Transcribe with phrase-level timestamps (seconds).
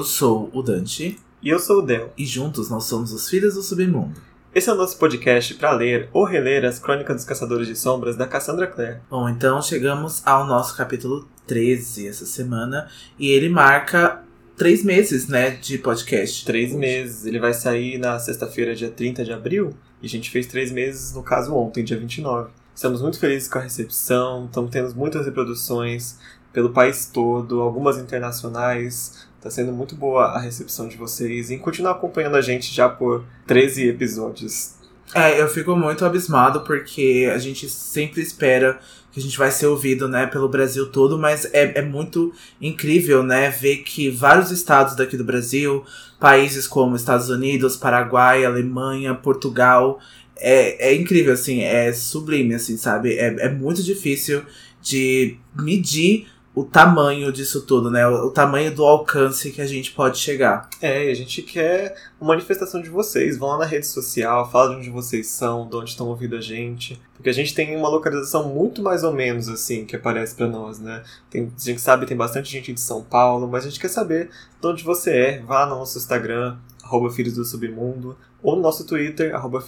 [0.00, 1.18] Eu sou o Dante.
[1.42, 2.10] E eu sou o Del.
[2.16, 4.18] E juntos nós somos os Filhos do Submundo.
[4.54, 8.16] Esse é o nosso podcast para ler ou reler as Crônicas dos Caçadores de Sombras
[8.16, 9.00] da Cassandra Clare.
[9.10, 12.88] Bom, então chegamos ao nosso capítulo 13 essa semana.
[13.18, 14.24] E ele marca
[14.56, 16.46] três meses, né, de podcast.
[16.46, 17.26] Três meses.
[17.26, 19.74] Ele vai sair na sexta-feira, dia 30 de abril.
[20.00, 22.50] E a gente fez três meses, no caso ontem, dia 29.
[22.74, 26.16] Estamos muito felizes com a recepção, estamos tendo muitas reproduções
[26.54, 29.28] pelo país todo, algumas internacionais.
[29.40, 33.24] Tá sendo muito boa a recepção de vocês e continuar acompanhando a gente já por
[33.46, 34.74] 13 episódios.
[35.14, 38.78] É, eu fico muito abismado porque a gente sempre espera
[39.10, 43.22] que a gente vai ser ouvido, né, pelo Brasil todo, mas é, é muito incrível,
[43.22, 45.84] né, ver que vários estados daqui do Brasil,
[46.20, 49.98] países como Estados Unidos, Paraguai, Alemanha, Portugal,
[50.36, 53.14] é, é incrível, assim, é sublime, assim, sabe?
[53.14, 54.42] É, é muito difícil
[54.80, 58.06] de medir o tamanho disso tudo, né?
[58.08, 60.68] O, o, tamanho do alcance que a gente pode chegar.
[60.80, 63.38] É, a gente quer uma manifestação de vocês.
[63.38, 66.40] Vão lá na rede social, fala de onde vocês são, de onde estão ouvindo a
[66.40, 67.00] gente.
[67.14, 70.80] Porque a gente tem uma localização muito mais ou menos assim que aparece para nós,
[70.80, 71.04] né?
[71.30, 74.30] Tem, a gente sabe tem bastante gente de São Paulo, mas a gente quer saber
[74.60, 75.38] de onde você é.
[75.40, 79.60] Vá no nosso Instagram, arroba Filhos do Submundo, ou no nosso Twitter, arroba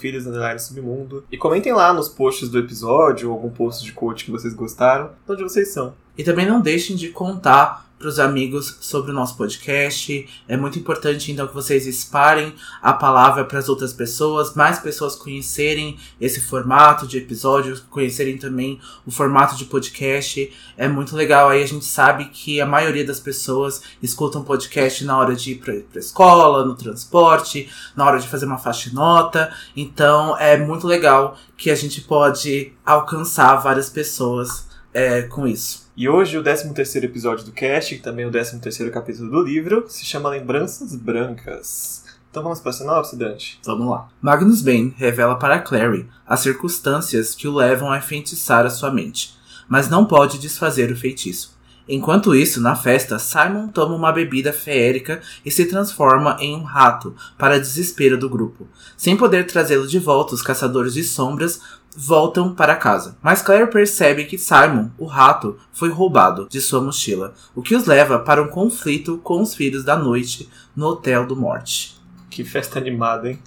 [0.59, 1.23] Submundo.
[1.31, 5.11] E comentem lá nos posts do episódio, ou algum post de coach que vocês gostaram,
[5.25, 5.93] de onde vocês são.
[6.17, 10.27] E também não deixem de contar para os amigos sobre o nosso podcast.
[10.45, 15.15] É muito importante então que vocês espalhem a palavra para as outras pessoas, mais pessoas
[15.15, 20.51] conhecerem esse formato de episódio, conhecerem também o formato de podcast.
[20.75, 21.47] É muito legal.
[21.47, 25.55] Aí a gente sabe que a maioria das pessoas escutam podcast na hora de ir
[25.59, 29.49] para a escola, no transporte, na hora de fazer uma faixa nota.
[29.77, 35.82] Então é muito legal que a gente pode alcançar várias pessoas é, com isso.
[35.95, 40.03] E hoje o 13º episódio do cast, e também o 13º capítulo do livro, se
[40.03, 42.05] chama Lembranças Brancas.
[42.31, 43.59] Então vamos para a sinopse, Dante?
[43.63, 44.09] Vamos lá.
[44.19, 49.35] Magnus Bane revela para Clary as circunstâncias que o levam a enfeitiçar a sua mente,
[49.67, 51.55] mas não pode desfazer o feitiço.
[51.87, 57.13] Enquanto isso, na festa, Simon toma uma bebida feérica e se transforma em um rato,
[57.37, 58.67] para desespero do grupo.
[58.97, 61.61] Sem poder trazê-lo de volta, os caçadores de sombras
[61.95, 63.17] voltam para casa.
[63.21, 67.85] Mas Claire percebe que Simon, o rato, foi roubado de sua mochila, o que os
[67.85, 71.99] leva para um conflito com os filhos da noite no Hotel do Morte.
[72.29, 73.39] Que festa animada, hein?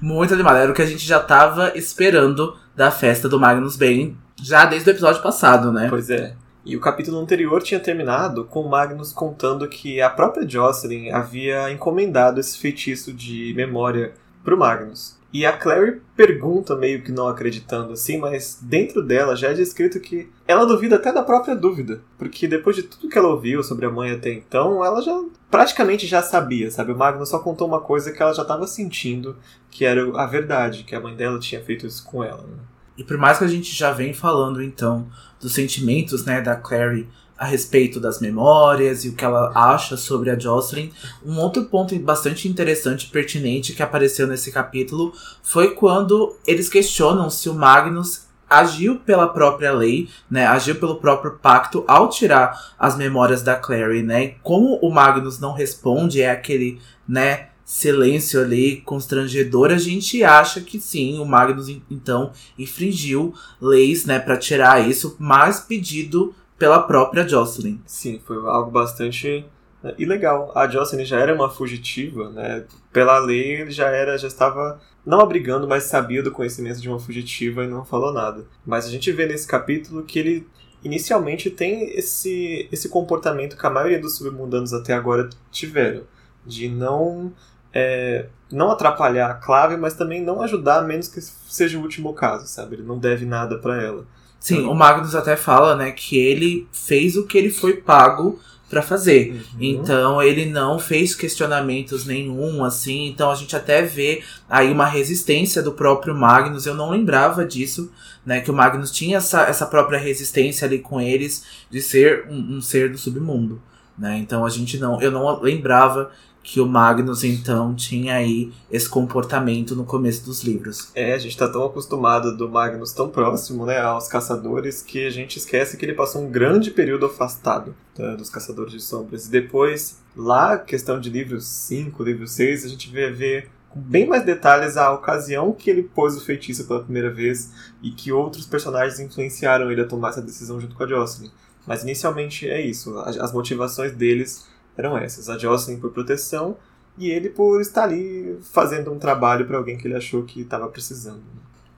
[0.00, 0.58] Muito animada.
[0.58, 4.88] Era o que a gente já estava esperando da festa do Magnus Bane, já desde
[4.88, 5.88] o episódio passado, né?
[5.88, 6.34] Pois é.
[6.64, 12.38] E o capítulo anterior tinha terminado com Magnus contando que a própria Jocelyn havia encomendado
[12.38, 14.14] esse feitiço de memória
[14.44, 15.16] pro Magnus.
[15.32, 19.98] E a Clary pergunta, meio que não acreditando assim, mas dentro dela já é descrito
[19.98, 22.02] que ela duvida até da própria dúvida.
[22.18, 25.18] Porque depois de tudo que ela ouviu sobre a mãe até então, ela já
[25.50, 26.92] praticamente já sabia, sabe?
[26.92, 29.36] O Magnus só contou uma coisa que ela já estava sentindo,
[29.70, 32.42] que era a verdade, que a mãe dela tinha feito isso com ela.
[32.42, 32.58] Né?
[32.98, 35.08] E por mais que a gente já vem falando então
[35.40, 37.08] dos sentimentos, né, da Clary
[37.42, 40.92] a respeito das memórias e o que ela acha sobre a Jocelyn.
[41.26, 47.28] Um outro ponto bastante interessante e pertinente que apareceu nesse capítulo foi quando eles questionam
[47.28, 50.46] se o Magnus agiu pela própria lei, né?
[50.46, 54.34] Agiu pelo próprio pacto ao tirar as memórias da Clary, né?
[54.40, 57.48] Como o Magnus não responde, é aquele, né?
[57.64, 64.36] silêncio ali constrangedor, a gente acha que sim, o Magnus então infringiu leis, né, para
[64.36, 67.80] tirar isso, mas pedido pela própria Jocelyn.
[67.84, 69.44] Sim, foi algo bastante
[69.82, 70.52] né, ilegal.
[70.54, 72.64] A Jocelyn já era uma fugitiva, né?
[72.92, 77.00] Pela lei ele já era, já estava não abrigando, mas sabia do conhecimento de uma
[77.00, 78.46] fugitiva e não falou nada.
[78.64, 80.48] Mas a gente vê nesse capítulo que ele
[80.84, 86.04] inicialmente tem esse, esse comportamento que a maioria dos submundanos até agora tiveram,
[86.46, 87.32] de não
[87.74, 92.14] é, não atrapalhar a Clave, mas também não ajudar, a menos que seja o último
[92.14, 92.76] caso, sabe?
[92.76, 94.06] Ele não deve nada para ela.
[94.42, 98.82] Sim, o Magnus até fala, né, que ele fez o que ele foi pago para
[98.82, 99.32] fazer.
[99.32, 99.58] Uhum.
[99.60, 103.06] Então ele não fez questionamentos nenhum, assim.
[103.06, 106.66] Então a gente até vê aí uma resistência do próprio Magnus.
[106.66, 107.92] Eu não lembrava disso,
[108.24, 108.40] né?
[108.40, 112.60] Que o Magnus tinha essa, essa própria resistência ali com eles de ser um, um
[112.62, 113.60] ser do submundo.
[113.96, 114.18] Né?
[114.18, 115.00] Então a gente não.
[115.00, 116.10] Eu não lembrava
[116.42, 120.90] que o Magnus então tinha aí esse comportamento no começo dos livros.
[120.94, 125.10] É, a gente tá tão acostumado do Magnus tão próximo, né, aos caçadores que a
[125.10, 129.26] gente esquece que ele passou um grande período afastado tá, dos caçadores de sombras.
[129.26, 134.06] E depois, lá, questão de livro 5, livro 6, a gente vê, vê com bem
[134.06, 137.52] mais detalhes a ocasião que ele pôs o feitiço pela primeira vez
[137.82, 141.30] e que outros personagens influenciaram ele a tomar essa decisão junto com a Jocelyn.
[141.66, 146.56] Mas inicialmente é isso, as motivações deles eram essas: a Jocelyn por proteção
[146.98, 150.68] e ele por estar ali fazendo um trabalho para alguém que ele achou que estava
[150.68, 151.22] precisando.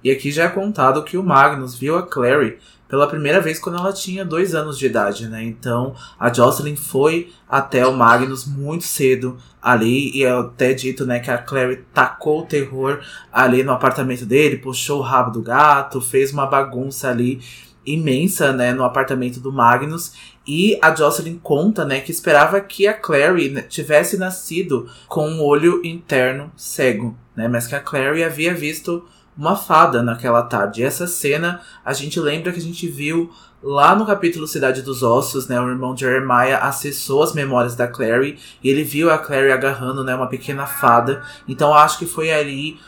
[0.03, 3.79] E aqui já é contado que o Magnus viu a Clary pela primeira vez quando
[3.79, 5.43] ela tinha dois anos de idade, né?
[5.43, 11.21] Então a Jocelyn foi até o Magnus muito cedo ali e é até dito, né,
[11.21, 13.01] que a Clary tacou o terror
[13.33, 17.41] ali no apartamento dele, puxou o rabo do gato, fez uma bagunça ali
[17.87, 20.34] imensa, né, no apartamento do Magnus.
[20.47, 25.81] E a Jocelyn conta, né, que esperava que a Clary tivesse nascido com um olho
[25.85, 29.05] interno cego, né, mas que a Clary havia visto
[29.37, 30.81] uma fada naquela tarde.
[30.83, 33.31] E essa cena a gente lembra que a gente viu
[33.63, 35.59] lá no capítulo Cidade dos Ossos, né?
[35.59, 40.15] O irmão Jeremiah acessou as memórias da Clary e ele viu a Clary agarrando, né,
[40.15, 41.23] uma pequena fada.
[41.49, 42.79] Então acho que foi ali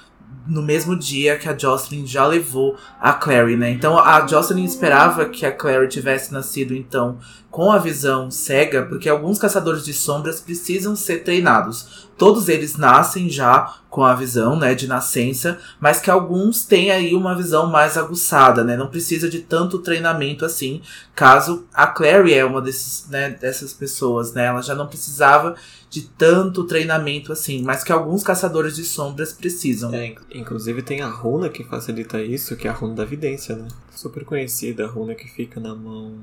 [0.47, 3.71] no mesmo dia que a Jocelyn já levou a Clary, né?
[3.71, 7.19] Então a Jocelyn esperava que a Clary tivesse nascido então
[7.57, 12.07] com a visão cega, porque alguns caçadores de sombras precisam ser treinados.
[12.19, 17.15] Todos eles nascem já com a visão, né, de nascença, mas que alguns têm aí
[17.15, 18.77] uma visão mais aguçada, né?
[18.77, 20.83] Não precisa de tanto treinamento assim.
[21.15, 24.45] Caso a Clary é uma desses, né, dessas pessoas, né?
[24.45, 25.55] Ela já não precisava
[25.89, 29.95] de tanto treinamento assim, mas que alguns caçadores de sombras precisam.
[29.95, 33.67] É, inclusive tem a runa que facilita isso, que é a runa da vidência, né?
[33.95, 36.19] Super conhecida, a runa que fica na mão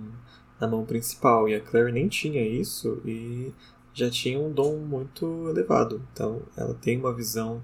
[0.64, 1.48] na mão principal.
[1.48, 3.54] E a Claire nem tinha isso e
[3.94, 6.02] já tinha um dom muito elevado.
[6.12, 7.62] Então ela tem uma visão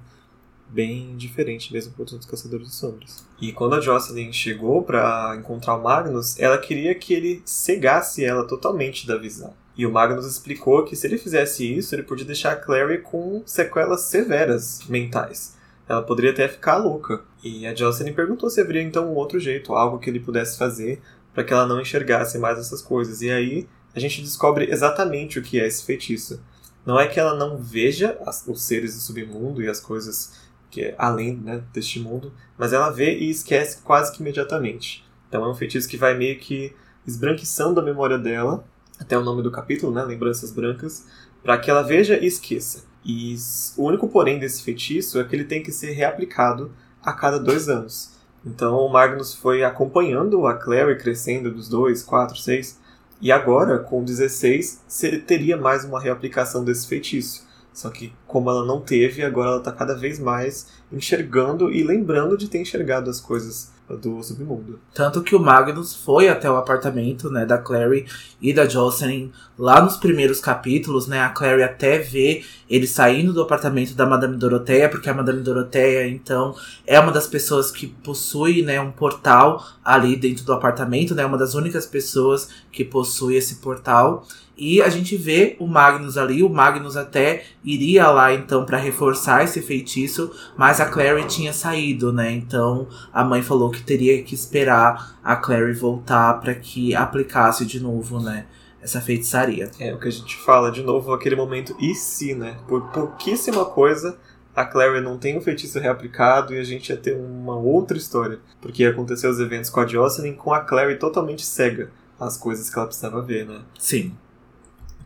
[0.67, 3.25] bem diferente mesmo com outros caçadores de sombras.
[3.41, 8.45] E quando a Jocelyn chegou para encontrar o Magnus, ela queria que ele cegasse ela
[8.45, 9.53] totalmente da visão.
[9.75, 13.41] E o Magnus explicou que se ele fizesse isso, ele podia deixar a Clary com
[13.45, 15.57] sequelas severas mentais.
[15.87, 17.21] Ela poderia até ficar louca.
[17.43, 21.01] E a Jocelyn perguntou se haveria então um outro jeito, algo que ele pudesse fazer
[21.39, 23.21] para que ela não enxergasse mais essas coisas.
[23.21, 23.65] E aí
[23.95, 26.43] a gente descobre exatamente o que é esse feitiço.
[26.85, 30.33] Não é que ela não veja as, os seres do submundo e as coisas
[30.69, 35.05] que é além né, deste mundo, mas ela vê e esquece quase que imediatamente.
[35.29, 36.75] Então é um feitiço que vai meio que
[37.07, 38.65] esbranquiçando a memória dela,
[38.99, 41.07] até o nome do capítulo, né, Lembranças Brancas,
[41.41, 42.83] para que ela veja e esqueça.
[43.05, 43.33] E
[43.77, 47.69] o único porém desse feitiço é que ele tem que ser reaplicado a cada dois
[47.69, 48.18] anos.
[48.45, 52.79] Então o Magnus foi acompanhando a Clary crescendo dos 2, 4, 6,
[53.21, 54.81] e agora, com 16,
[55.27, 57.45] teria mais uma reaplicação desse feitiço.
[57.73, 62.37] Só que, como ela não teve, agora ela está cada vez mais enxergando e lembrando
[62.37, 64.79] de ter enxergado as coisas do submundo.
[64.93, 68.05] Tanto que o Magnus foi até o apartamento, né, da Clary
[68.41, 73.41] e da Jocelyn lá nos primeiros capítulos, né, a Clary até vê ele saindo do
[73.41, 76.55] apartamento da Madame Doroteia, porque a Madame Doroteia, então,
[76.85, 81.37] é uma das pessoas que possui, né, um portal ali dentro do apartamento, né, uma
[81.37, 84.25] das únicas pessoas que possui esse portal.
[84.59, 89.41] E a gente vê o Magnus ali, o Magnus até iria lá então para reforçar
[89.41, 92.29] esse feitiço, mas a Clary tinha saído, né?
[92.29, 97.79] Então a mãe falou que teria que esperar a Clary voltar para que aplicasse de
[97.79, 98.47] novo, né?
[98.81, 99.71] Essa feitiçaria.
[99.79, 102.57] É o que a gente fala de novo, aquele momento e se, né?
[102.67, 104.17] Por pouquíssima coisa,
[104.53, 108.39] a Clary não tem o feitiço reaplicado e a gente ia ter uma outra história.
[108.59, 112.69] Porque ia acontecer os eventos com a Jocelyn com a Clary totalmente cega as coisas
[112.69, 113.61] que ela precisava ver, né?
[113.77, 114.13] Sim.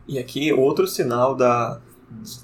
[0.08, 1.80] E aqui, outro sinal da,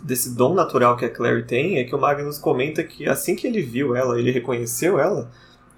[0.04, 3.46] desse dom natural que a Clary tem é que o Magnus comenta que assim que
[3.46, 5.30] ele viu ela, ele reconheceu ela,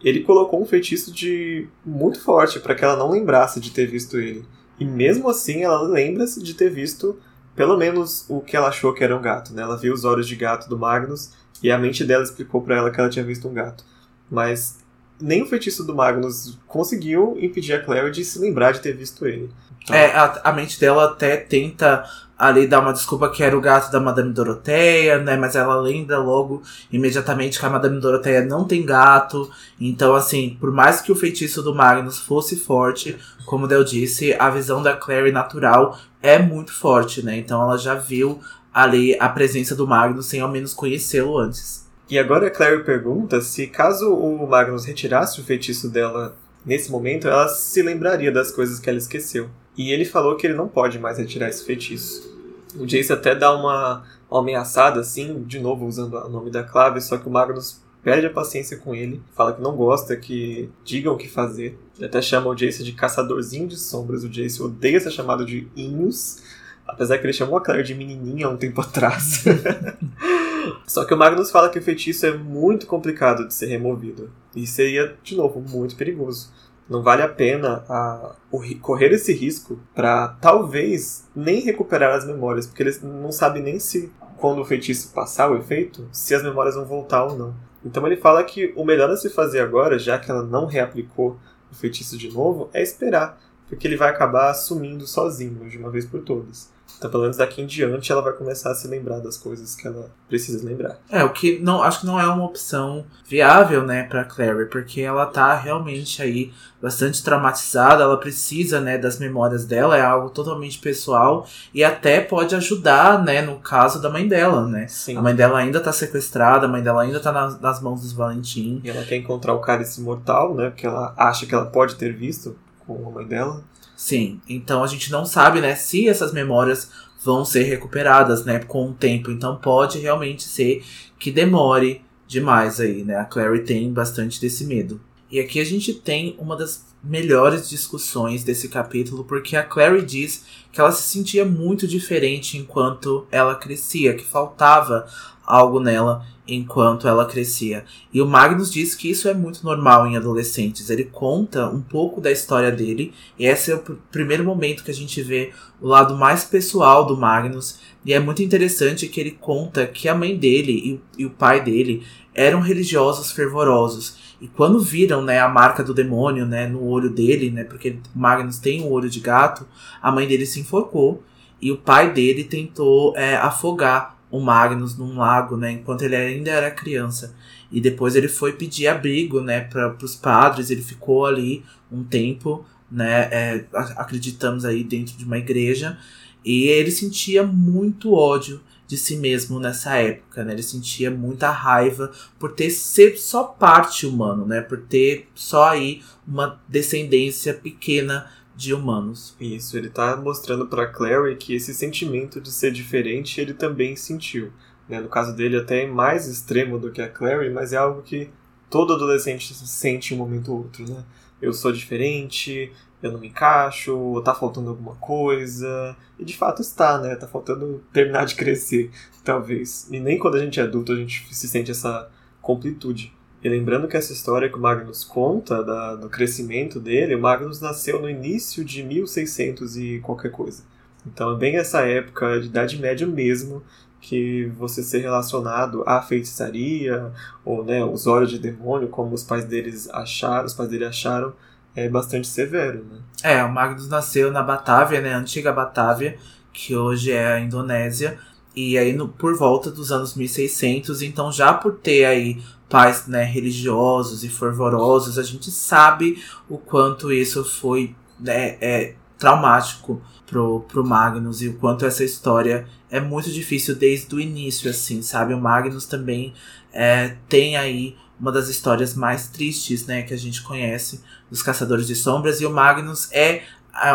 [0.03, 4.19] ele colocou um feitiço de muito forte para que ela não lembrasse de ter visto
[4.19, 4.45] ele.
[4.79, 7.19] E mesmo assim, ela lembra-se de ter visto
[7.55, 9.53] pelo menos o que ela achou que era um gato.
[9.53, 9.61] Né?
[9.61, 12.89] Ela viu os olhos de gato do Magnus e a mente dela explicou para ela
[12.89, 13.85] que ela tinha visto um gato.
[14.29, 14.79] Mas
[15.21, 19.27] nem o feitiço do Magnus conseguiu impedir a Claire de se lembrar de ter visto
[19.27, 19.51] ele.
[19.89, 22.03] É, a, a, mente dela até tenta
[22.37, 25.35] ali dar uma desculpa que era o gato da Madame Doroteia, né?
[25.35, 26.61] Mas ela lembra logo
[26.91, 29.49] imediatamente que a Madame Doroteia não tem gato.
[29.79, 34.49] Então, assim, por mais que o feitiço do Magnus fosse forte, como Del disse, a
[34.49, 37.37] visão da Clary natural é muito forte, né?
[37.37, 38.39] Então ela já viu
[38.73, 41.89] ali a presença do Magnus sem ao menos conhecê-lo antes.
[42.09, 46.35] E agora a Clary pergunta se caso o Magnus retirasse o feitiço dela
[46.65, 49.49] nesse momento, ela se lembraria das coisas que ela esqueceu.
[49.77, 52.29] E ele falou que ele não pode mais retirar esse feitiço.
[52.75, 57.01] O Jace até dá uma, uma ameaçada assim, de novo usando o nome da clave,
[57.01, 61.13] só que o Magnus perde a paciência com ele, fala que não gosta que digam
[61.13, 61.77] o que fazer.
[61.97, 64.23] Ele até chama o Jace de caçadorzinho de sombras.
[64.23, 66.41] O Jace odeia ser chamado de Inus,
[66.87, 69.43] apesar que ele chamou a Claire de menininha há um tempo atrás.
[70.87, 74.29] Só que o Magnus fala que o feitiço é muito complicado de ser removido.
[74.55, 76.51] E seria, de novo, muito perigoso.
[76.91, 78.35] Não vale a pena a,
[78.81, 84.11] correr esse risco para talvez nem recuperar as memórias, porque eles não sabem nem se
[84.35, 87.55] quando o feitiço passar o efeito, se as memórias vão voltar ou não.
[87.85, 91.39] Então ele fala que o melhor a se fazer agora, já que ela não reaplicou
[91.71, 96.05] o feitiço de novo, é esperar, porque ele vai acabar assumindo sozinho de uma vez
[96.05, 96.69] por todas.
[97.01, 99.87] Então, pelo menos daqui em diante, ela vai começar a se lembrar das coisas que
[99.87, 100.99] ela precisa lembrar.
[101.09, 105.01] É, o que não acho que não é uma opção viável, né, para Clary, porque
[105.01, 110.77] ela tá realmente aí bastante traumatizada, ela precisa, né, das memórias dela, é algo totalmente
[110.77, 114.85] pessoal e até pode ajudar, né, no caso da mãe dela, né?
[114.87, 115.17] Sim.
[115.17, 118.13] A mãe dela ainda tá sequestrada, a mãe dela ainda tá nas, nas mãos dos
[118.13, 118.79] Valentim.
[118.83, 122.15] E ela quer encontrar o cálice mortal, né, porque ela acha que ela pode ter
[122.15, 122.55] visto
[122.85, 123.63] com a mãe dela.
[124.01, 126.89] Sim, então a gente não sabe, né, se essas memórias
[127.23, 129.29] vão ser recuperadas, né, com o tempo.
[129.29, 130.83] Então pode realmente ser
[131.19, 133.17] que demore demais aí, né?
[133.17, 134.99] A Clary tem bastante desse medo.
[135.29, 140.45] E aqui a gente tem uma das melhores discussões desse capítulo, porque a Clary diz
[140.71, 145.07] que ela se sentia muito diferente enquanto ela crescia, que faltava
[145.45, 147.85] algo nela enquanto ela crescia.
[148.13, 150.89] E o Magnus diz que isso é muito normal em adolescentes.
[150.89, 153.79] Ele conta um pouco da história dele, e esse é o
[154.11, 157.79] primeiro momento que a gente vê o lado mais pessoal do Magnus.
[158.05, 161.63] E é muito interessante que ele conta que a mãe dele e, e o pai
[161.63, 164.17] dele eram religiosos fervorosos.
[164.39, 168.57] E quando viram, né, a marca do demônio, né, no olho dele, né, porque Magnus
[168.57, 169.67] tem um olho de gato,
[170.01, 171.23] a mãe dele se enforcou
[171.61, 176.49] e o pai dele tentou é, afogar o Magnus num lago, né, enquanto ele ainda
[176.49, 177.35] era criança.
[177.71, 180.69] E depois ele foi pedir abrigo, né, para os padres.
[180.69, 185.97] Ele ficou ali um tempo, né, é, acreditamos aí dentro de uma igreja.
[186.43, 188.61] E ele sentia muito ódio
[188.91, 190.51] de si mesmo nessa época, né?
[190.51, 194.59] Ele sentia muita raiva por ter ser só parte humano, né?
[194.59, 198.29] Por ter só aí uma descendência pequena
[198.61, 199.35] de humanos.
[199.39, 204.51] Isso, ele tá mostrando para Clary que esse sentimento de ser diferente ele também sentiu.
[204.87, 204.99] Né?
[204.99, 208.29] No caso dele, até é mais extremo do que a Clary, mas é algo que
[208.69, 210.87] todo adolescente sente em um momento ou outro.
[210.87, 211.03] Né?
[211.41, 215.97] Eu sou diferente, eu não me encaixo, tá faltando alguma coisa.
[216.19, 217.15] E de fato está, né?
[217.15, 218.91] Tá faltando terminar de crescer,
[219.23, 219.87] talvez.
[219.89, 222.09] E nem quando a gente é adulto a gente se sente essa
[222.41, 223.11] completude.
[223.43, 227.59] E lembrando que essa história que o Magnus conta da, do crescimento dele, o Magnus
[227.59, 230.63] nasceu no início de 1600 e qualquer coisa.
[231.05, 233.63] Então é bem essa época de Idade Média mesmo
[233.99, 237.11] que você ser relacionado à feitiçaria
[237.45, 241.33] ou né, os olhos de demônio, como os pais deles acharam, os pais dele acharam,
[241.75, 242.99] é bastante severo, né?
[243.23, 246.17] É, o Magnus nasceu na Batávia, né, antiga Batávia,
[246.51, 248.17] que hoje é a Indonésia,
[248.55, 252.41] e aí no, por volta dos anos 1600, então já por ter aí
[252.71, 260.01] pais né, religiosos e fervorosos, a gente sabe o quanto isso foi né, é, traumático
[260.25, 265.01] pro, pro Magnus e o quanto essa história é muito difícil desde o início, assim,
[265.01, 265.33] sabe?
[265.33, 266.33] O Magnus também
[266.71, 271.87] é, tem aí uma das histórias mais tristes, né, que a gente conhece dos Caçadores
[271.87, 273.41] de Sombras e o Magnus é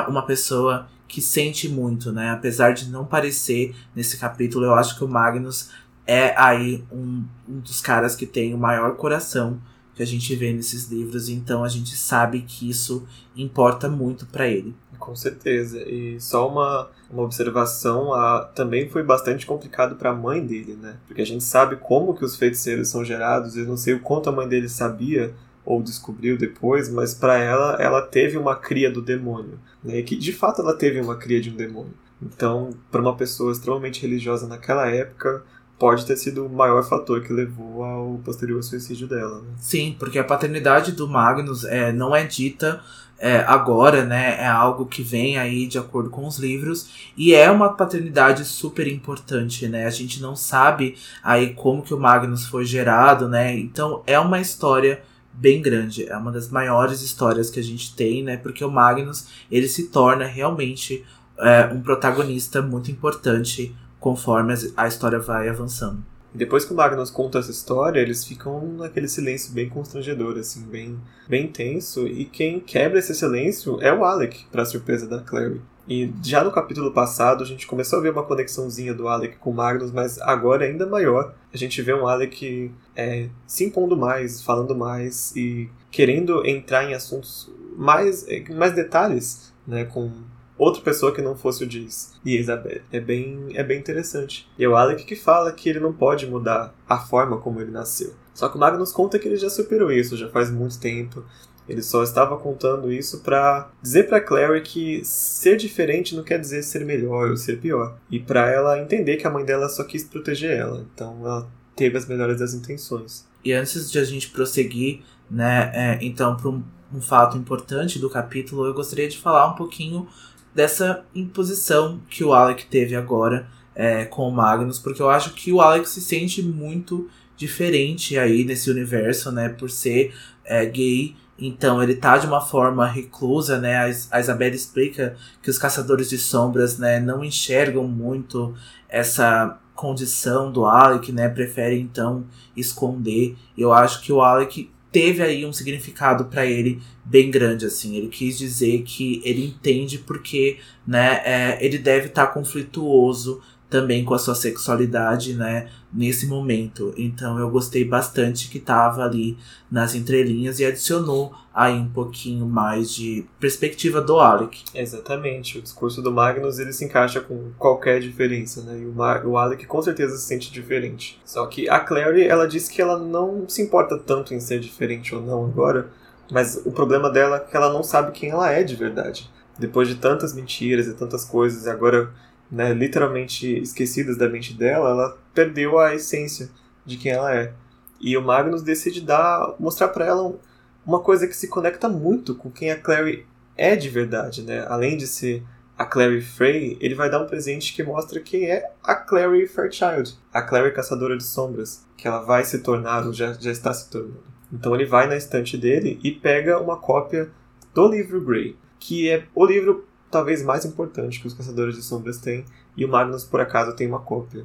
[0.08, 2.30] uma pessoa que sente muito, né?
[2.30, 5.70] Apesar de não parecer nesse capítulo, eu acho que o Magnus
[6.06, 9.60] é aí um, um dos caras que tem o maior coração
[9.96, 14.46] que a gente vê nesses livros, então a gente sabe que isso importa muito para
[14.46, 14.74] ele.
[14.98, 15.82] Com certeza.
[15.88, 20.96] E só uma, uma observação, a, também foi bastante complicado para a mãe dele, né?
[21.06, 24.28] Porque a gente sabe como que os feiticeiros são gerados, eu não sei o quanto
[24.28, 25.34] a mãe dele sabia
[25.64, 30.02] ou descobriu depois, mas para ela, ela teve uma cria do demônio, né?
[30.02, 31.94] Que de fato ela teve uma cria de um demônio.
[32.20, 35.42] Então, para uma pessoa extremamente religiosa naquela época,
[35.78, 39.40] pode ter sido o maior fator que levou ao posterior suicídio dela.
[39.42, 39.48] Né?
[39.58, 42.80] Sim, porque a paternidade do Magnus é, não é dita
[43.18, 44.36] é, agora, né?
[44.40, 48.86] É algo que vem aí de acordo com os livros e é uma paternidade super
[48.86, 49.86] importante, né?
[49.86, 53.56] A gente não sabe aí como que o Magnus foi gerado, né?
[53.58, 55.02] Então é uma história
[55.32, 58.36] bem grande, é uma das maiores histórias que a gente tem, né?
[58.36, 61.04] Porque o Magnus ele se torna realmente
[61.38, 63.74] é, um protagonista muito importante
[64.06, 66.00] conforme a história vai avançando.
[66.32, 70.96] Depois que o Magnus conta essa história, eles ficam naquele silêncio bem constrangedor, assim, bem,
[71.28, 72.06] bem tenso.
[72.06, 75.60] E quem quebra esse silêncio é o Alec, para surpresa da Clary.
[75.88, 79.50] E já no capítulo passado a gente começou a ver uma conexãozinha do Alec com
[79.50, 81.34] o Magnus, mas agora é ainda maior.
[81.52, 86.94] A gente vê um Alec é, se impondo mais, falando mais e querendo entrar em
[86.94, 90.12] assuntos mais, mais detalhes, né, com
[90.58, 92.82] outra pessoa que não fosse o Diz e a Isabelle.
[92.92, 94.48] É bem, é bem interessante.
[94.58, 97.70] E é o Alec que fala que ele não pode mudar a forma como ele
[97.70, 98.14] nasceu.
[98.34, 101.24] Só que o Magnus conta que ele já superou isso, já faz muito tempo.
[101.68, 106.62] Ele só estava contando isso para dizer para Clary que ser diferente não quer dizer
[106.62, 107.98] ser melhor ou ser pior.
[108.10, 110.86] E para ela entender que a mãe dela só quis proteger ela.
[110.94, 113.26] Então ela teve as melhores das intenções.
[113.44, 118.08] E antes de a gente prosseguir, né, é, então, para um, um fato importante do
[118.08, 120.08] capítulo, eu gostaria de falar um pouquinho
[120.56, 125.52] dessa imposição que o Alec teve agora é, com o Magnus, porque eu acho que
[125.52, 131.82] o Alex se sente muito diferente aí nesse universo, né, por ser é, gay então
[131.82, 133.94] ele tá de uma forma reclusa, né?
[134.10, 138.54] A Isabela explica que os caçadores de sombras, né, não enxergam muito
[138.88, 141.28] essa condição do Alec, né?
[141.28, 142.24] Prefere então
[142.56, 143.36] esconder.
[143.56, 147.96] Eu acho que o Alec teve aí um significado para ele bem grande, assim.
[147.96, 154.06] Ele quis dizer que ele entende porque, né, é, ele deve estar tá conflituoso também
[154.06, 156.92] com a sua sexualidade, né, nesse momento.
[156.96, 159.38] Então eu gostei bastante que tava ali
[159.70, 164.62] nas entrelinhas e adicionou aí um pouquinho mais de perspectiva do Alec.
[164.74, 165.58] Exatamente.
[165.58, 168.78] O discurso do Magnus ele se encaixa com qualquer diferença, né?
[168.78, 168.94] E o,
[169.30, 171.18] o Alec com certeza se sente diferente.
[171.24, 175.14] Só que a Clary, ela disse que ela não se importa tanto em ser diferente
[175.14, 175.88] ou não agora,
[176.30, 179.30] mas o problema dela é que ela não sabe quem ela é de verdade.
[179.58, 182.12] Depois de tantas mentiras e tantas coisas, agora
[182.50, 186.48] né, literalmente esquecidas da mente dela, ela perdeu a essência
[186.84, 187.52] de quem ela é.
[188.00, 190.38] E o Magnus decide dar, mostrar para ela
[190.84, 193.26] uma coisa que se conecta muito com quem a Clary
[193.56, 194.64] é de verdade, né?
[194.68, 195.42] Além de ser
[195.76, 200.14] a Clary Frey, ele vai dar um presente que mostra quem é a Clary Fairchild,
[200.32, 203.90] a Clary Caçadora de Sombras, que ela vai se tornar ou já, já está se
[203.90, 204.24] tornando.
[204.52, 207.30] Então ele vai na estante dele e pega uma cópia
[207.74, 212.18] do livro Grey, que é o livro talvez mais importante que os Caçadores de Sombras
[212.18, 212.44] têm,
[212.76, 214.44] e o Magnus, por acaso, tem uma cópia.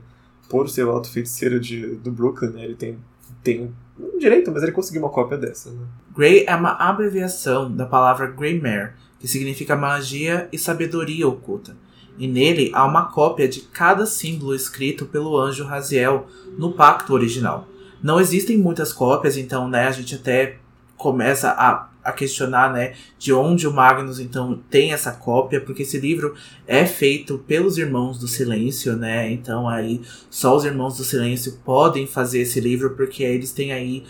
[0.49, 2.97] Por ser o alto feiticeiro de, do Brooklyn, né, ele tem,
[3.43, 5.71] tem um direito, mas ele conseguiu uma cópia dessa.
[5.71, 5.85] Né?
[6.15, 11.75] Grey é uma abreviação da palavra Greymare, que significa magia e sabedoria oculta.
[12.17, 17.67] E nele há uma cópia de cada símbolo escrito pelo anjo Raziel no pacto original.
[18.03, 20.57] Não existem muitas cópias, então né, a gente até
[20.97, 25.99] começa a a questionar, né, de onde o Magnus então tem essa cópia, porque esse
[25.99, 26.33] livro
[26.67, 29.31] é feito pelos Irmãos do Silêncio, né?
[29.31, 34.03] Então aí só os Irmãos do Silêncio podem fazer esse livro porque eles têm aí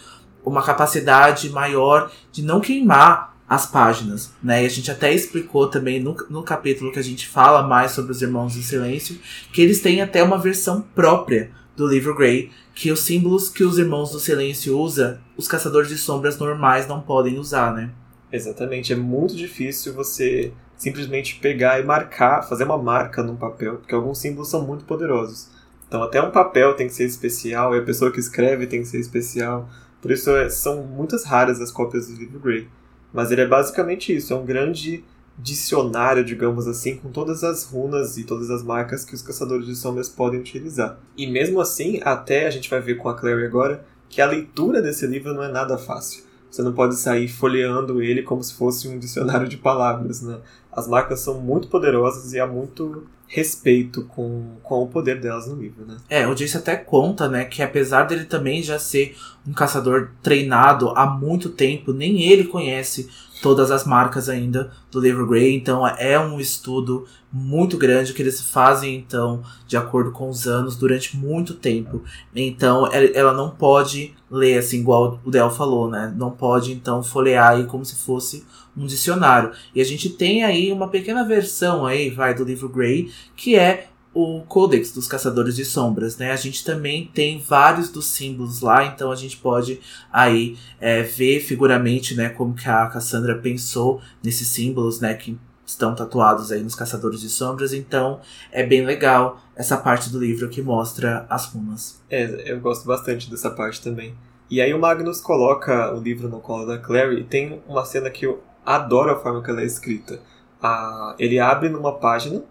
[0.43, 4.63] uma capacidade maior de não queimar as páginas, né?
[4.63, 8.13] E a gente até explicou também no, no capítulo que a gente fala mais sobre
[8.13, 9.19] os Irmãos do Silêncio,
[9.51, 13.77] que eles têm até uma versão própria do livro Grey, que os símbolos que os
[13.77, 17.89] Irmãos do Silêncio usa, os Caçadores de Sombras normais não podem usar, né?
[18.31, 23.93] Exatamente, é muito difícil você simplesmente pegar e marcar, fazer uma marca num papel, porque
[23.93, 25.49] alguns símbolos são muito poderosos.
[25.87, 28.87] Então até um papel tem que ser especial, e a pessoa que escreve tem que
[28.87, 29.67] ser especial.
[29.99, 32.67] Por isso é, são muitas raras as cópias do livro Grey.
[33.11, 35.03] Mas ele é basicamente isso, é um grande
[35.37, 39.75] dicionário, digamos assim, com todas as runas e todas as marcas que os caçadores de
[39.75, 40.99] sombras podem utilizar.
[41.17, 44.81] E mesmo assim, até a gente vai ver com a Clary agora, que a leitura
[44.81, 46.23] desse livro não é nada fácil.
[46.51, 50.37] Você não pode sair folheando ele como se fosse um dicionário de palavras, né?
[50.69, 55.55] As marcas são muito poderosas e há muito respeito com, com o poder delas no
[55.55, 55.95] livro, né?
[56.09, 59.15] É, o Jace até conta, né, que apesar dele também já ser
[59.47, 63.09] um caçador treinado há muito tempo, nem ele conhece
[63.41, 68.41] todas as marcas ainda do livro Grey, então é um estudo muito grande que eles
[68.41, 72.03] fazem então de acordo com os anos durante muito tempo.
[72.35, 76.13] Então ela não pode ler assim igual o Del falou, né?
[76.15, 79.51] Não pode então folhear aí como se fosse um dicionário.
[79.73, 83.87] E a gente tem aí uma pequena versão aí, vai do livro Grey, que é
[84.13, 86.31] o Codex dos Caçadores de Sombras, né?
[86.31, 89.79] A gente também tem vários dos símbolos lá, então a gente pode
[90.11, 95.95] aí é, ver figuramente, né, como que a Cassandra pensou nesses símbolos, né, que estão
[95.95, 98.19] tatuados aí nos Caçadores de Sombras, então
[98.51, 102.01] é bem legal essa parte do livro que mostra as runas.
[102.09, 104.13] É, eu gosto bastante dessa parte também.
[104.49, 108.09] E aí o Magnus coloca o livro no colo da Clary e tem uma cena
[108.09, 110.19] que eu adoro a forma que ela é escrita.
[110.61, 112.43] Ah, ele abre numa página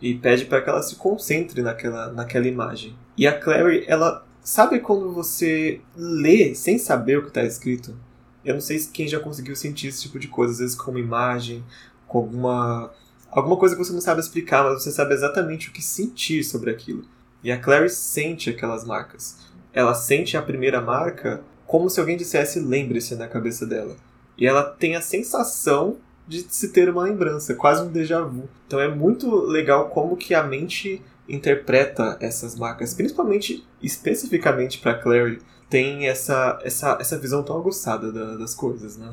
[0.00, 2.96] e pede para que ela se concentre naquela, naquela imagem.
[3.16, 7.96] E a Clary, ela sabe quando você lê sem saber o que está escrito?
[8.44, 11.00] Eu não sei quem já conseguiu sentir esse tipo de coisa, às vezes com uma
[11.00, 11.64] imagem,
[12.06, 12.92] com alguma
[13.30, 16.70] alguma coisa que você não sabe explicar, mas você sabe exatamente o que sentir sobre
[16.70, 17.04] aquilo.
[17.42, 19.36] E a Clary sente aquelas marcas.
[19.72, 23.96] Ela sente a primeira marca como se alguém dissesse lembre-se na cabeça dela.
[24.36, 28.48] E ela tem a sensação de se ter uma lembrança, quase um déjà vu.
[28.66, 35.40] Então é muito legal como que a mente interpreta essas marcas, principalmente, especificamente para Clary,
[35.68, 39.12] tem essa, essa, essa visão tão aguçada da, das coisas, né?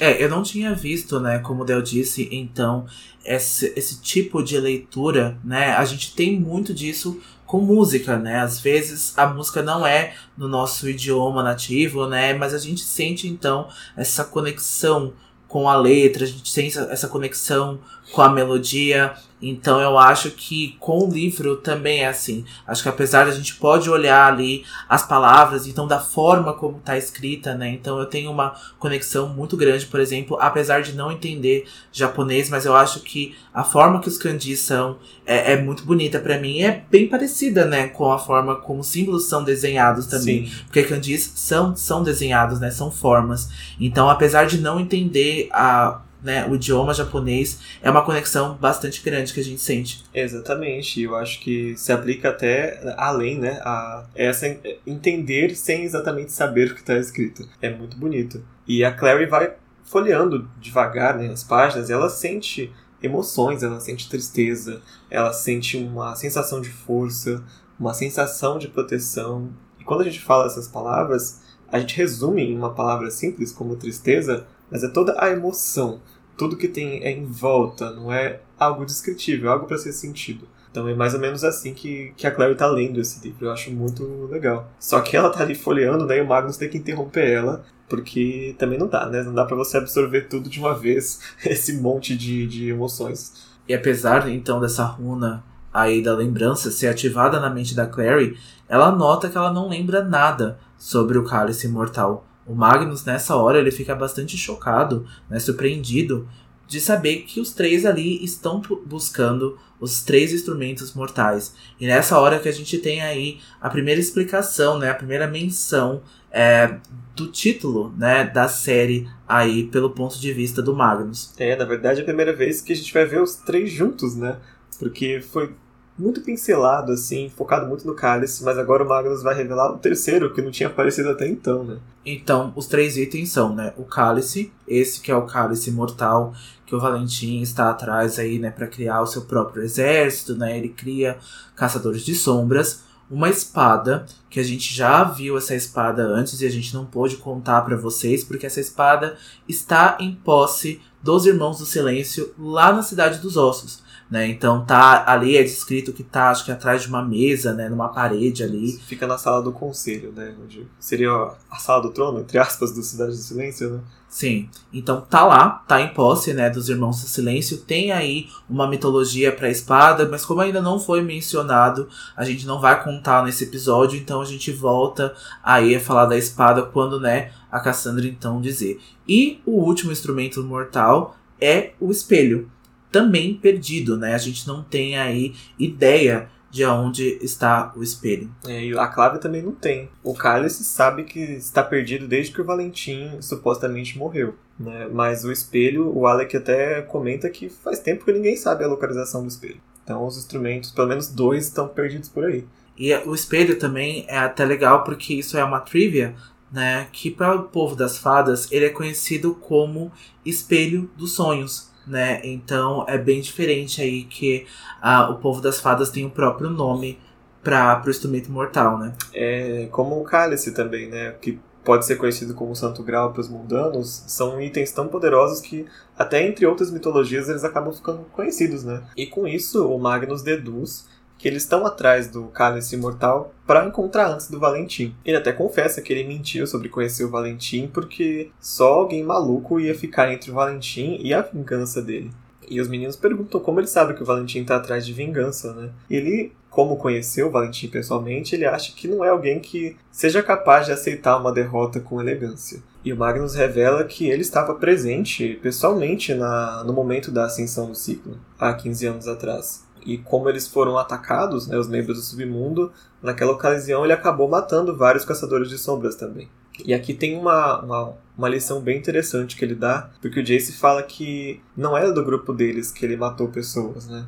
[0.00, 2.84] É, eu não tinha visto, né, como o Del disse, então,
[3.24, 8.40] esse, esse tipo de leitura, né, a gente tem muito disso com música, né?
[8.40, 12.34] Às vezes a música não é no nosso idioma nativo, né?
[12.34, 15.12] Mas a gente sente então essa conexão
[15.54, 17.78] com a letra, a gente sente essa conexão
[18.14, 19.12] com a melodia.
[19.42, 22.46] Então eu acho que com o livro também é assim.
[22.66, 26.78] Acho que apesar de a gente pode olhar ali as palavras, então da forma como
[26.78, 27.68] tá escrita, né?
[27.68, 32.64] Então eu tenho uma conexão muito grande, por exemplo, apesar de não entender japonês, mas
[32.64, 34.96] eu acho que a forma que os kanjis são
[35.26, 36.62] é, é muito bonita para mim.
[36.62, 40.54] É bem parecida, né, com a forma como os símbolos são desenhados também, Sim.
[40.64, 42.70] porque kanjis são são desenhados, né?
[42.70, 43.50] São formas.
[43.78, 49.34] Então, apesar de não entender a né, o idioma japonês é uma conexão bastante grande
[49.34, 50.02] que a gente sente.
[50.12, 54.46] Exatamente, eu acho que se aplica até além, né, a essa
[54.86, 57.46] entender sem exatamente saber o que está escrito.
[57.60, 58.42] É muito bonito.
[58.66, 59.52] E a Clary vai
[59.84, 66.62] folheando devagar né, as páginas ela sente emoções, ela sente tristeza, ela sente uma sensação
[66.62, 67.44] de força,
[67.78, 69.50] uma sensação de proteção.
[69.78, 73.76] E quando a gente fala essas palavras, a gente resume em uma palavra simples como
[73.76, 76.00] tristeza, mas é toda a emoção
[76.36, 80.46] tudo que tem é em volta, não é algo descritível, é algo para ser sentido.
[80.70, 83.46] Então é mais ou menos assim que, que a Clary tá lendo esse livro.
[83.46, 84.68] Eu acho muito legal.
[84.80, 86.18] Só que ela tá ali folheando, né?
[86.18, 89.22] E o Magnus tem que interromper ela, porque também não dá, né?
[89.22, 93.54] Não dá para você absorver tudo de uma vez, esse monte de, de emoções.
[93.68, 98.36] E apesar, então, dessa runa aí da lembrança ser ativada na mente da Clary,
[98.68, 102.26] ela nota que ela não lembra nada sobre o cálice imortal.
[102.46, 106.28] O Magnus, nessa hora, ele fica bastante chocado, né, surpreendido,
[106.66, 111.54] de saber que os três ali estão buscando os três instrumentos mortais.
[111.78, 116.02] E nessa hora que a gente tem aí a primeira explicação, né, a primeira menção
[116.30, 116.78] é,
[117.14, 121.32] do título né, da série aí pelo ponto de vista do Magnus.
[121.38, 124.16] É, na verdade é a primeira vez que a gente vai ver os três juntos,
[124.16, 124.38] né?
[124.78, 125.54] Porque foi
[125.96, 130.32] muito pincelado, assim, focado muito no cálice, mas agora o Magnus vai revelar o terceiro,
[130.32, 131.78] que não tinha aparecido até então, né?
[132.04, 136.34] Então, os três itens são, né, o cálice, esse que é o cálice mortal,
[136.66, 140.68] que o Valentim está atrás aí, né, para criar o seu próprio exército, né, ele
[140.68, 141.16] cria
[141.54, 146.50] caçadores de sombras, uma espada, que a gente já viu essa espada antes e a
[146.50, 149.16] gente não pôde contar para vocês, porque essa espada
[149.48, 153.83] está em posse dos Irmãos do Silêncio lá na Cidade dos Ossos.
[154.14, 154.28] Né?
[154.28, 157.88] Então tá ali é descrito que tá acho que atrás de uma mesa, né, numa
[157.88, 158.78] parede ali.
[158.86, 161.10] Fica na sala do conselho, né, onde seria
[161.50, 163.80] a sala do trono, entre aspas, do Cidade do Silêncio, né?
[164.08, 164.48] Sim.
[164.72, 167.56] Então tá lá, tá em posse, né, dos Irmãos do Silêncio.
[167.56, 172.60] Tem aí uma mitologia para espada, mas como ainda não foi mencionado, a gente não
[172.60, 177.32] vai contar nesse episódio, então a gente volta aí a falar da espada quando, né,
[177.50, 178.80] a Cassandra então dizer.
[179.08, 182.48] E o último instrumento mortal é o espelho
[182.94, 184.14] também perdido, né?
[184.14, 188.30] A gente não tem aí ideia de onde está o espelho.
[188.46, 189.90] É, e a clave também não tem.
[190.04, 194.36] O Cálice sabe que está perdido desde que o Valentim supostamente morreu.
[194.56, 194.88] Né?
[194.92, 199.22] Mas o espelho, o Alec até comenta que faz tempo que ninguém sabe a localização
[199.22, 199.60] do espelho.
[199.82, 202.46] Então os instrumentos, pelo menos dois, estão perdidos por aí.
[202.78, 206.14] E o espelho também é até legal porque isso é uma trivia,
[206.52, 206.86] né?
[206.92, 209.90] Que para o povo das fadas ele é conhecido como
[210.24, 212.20] espelho dos sonhos né?
[212.24, 214.46] Então é bem diferente aí que
[214.82, 216.98] uh, o povo das fadas tem o próprio nome
[217.42, 218.94] para o instrumento mortal, né?
[219.12, 221.14] É como o cálice também, né?
[221.20, 225.66] Que pode ser conhecido como Santo Grau para os mundanos, são itens tão poderosos que,
[225.96, 228.82] até entre outras mitologias, eles acabam ficando conhecidos, né?
[228.96, 230.86] E com isso, o Magnus deduz
[231.24, 234.94] que eles estão atrás do cálice imortal para encontrar antes do Valentim.
[235.02, 239.74] Ele até confessa que ele mentiu sobre conhecer o Valentim porque só alguém maluco ia
[239.74, 242.10] ficar entre o Valentim e a vingança dele.
[242.46, 245.70] E os meninos perguntam como ele sabe que o Valentim está atrás de vingança, né?
[245.88, 250.66] Ele, como conheceu o Valentim pessoalmente, ele acha que não é alguém que seja capaz
[250.66, 252.62] de aceitar uma derrota com elegância.
[252.84, 257.74] E o Magnus revela que ele estava presente pessoalmente na, no momento da ascensão do
[257.74, 262.72] ciclo, há 15 anos atrás e como eles foram atacados, né, os membros do submundo,
[263.02, 266.28] naquela ocasião ele acabou matando vários caçadores de sombras também.
[266.64, 270.52] E aqui tem uma, uma, uma, lição bem interessante que ele dá, porque o Jace
[270.52, 274.06] fala que não era do grupo deles que ele matou pessoas, né?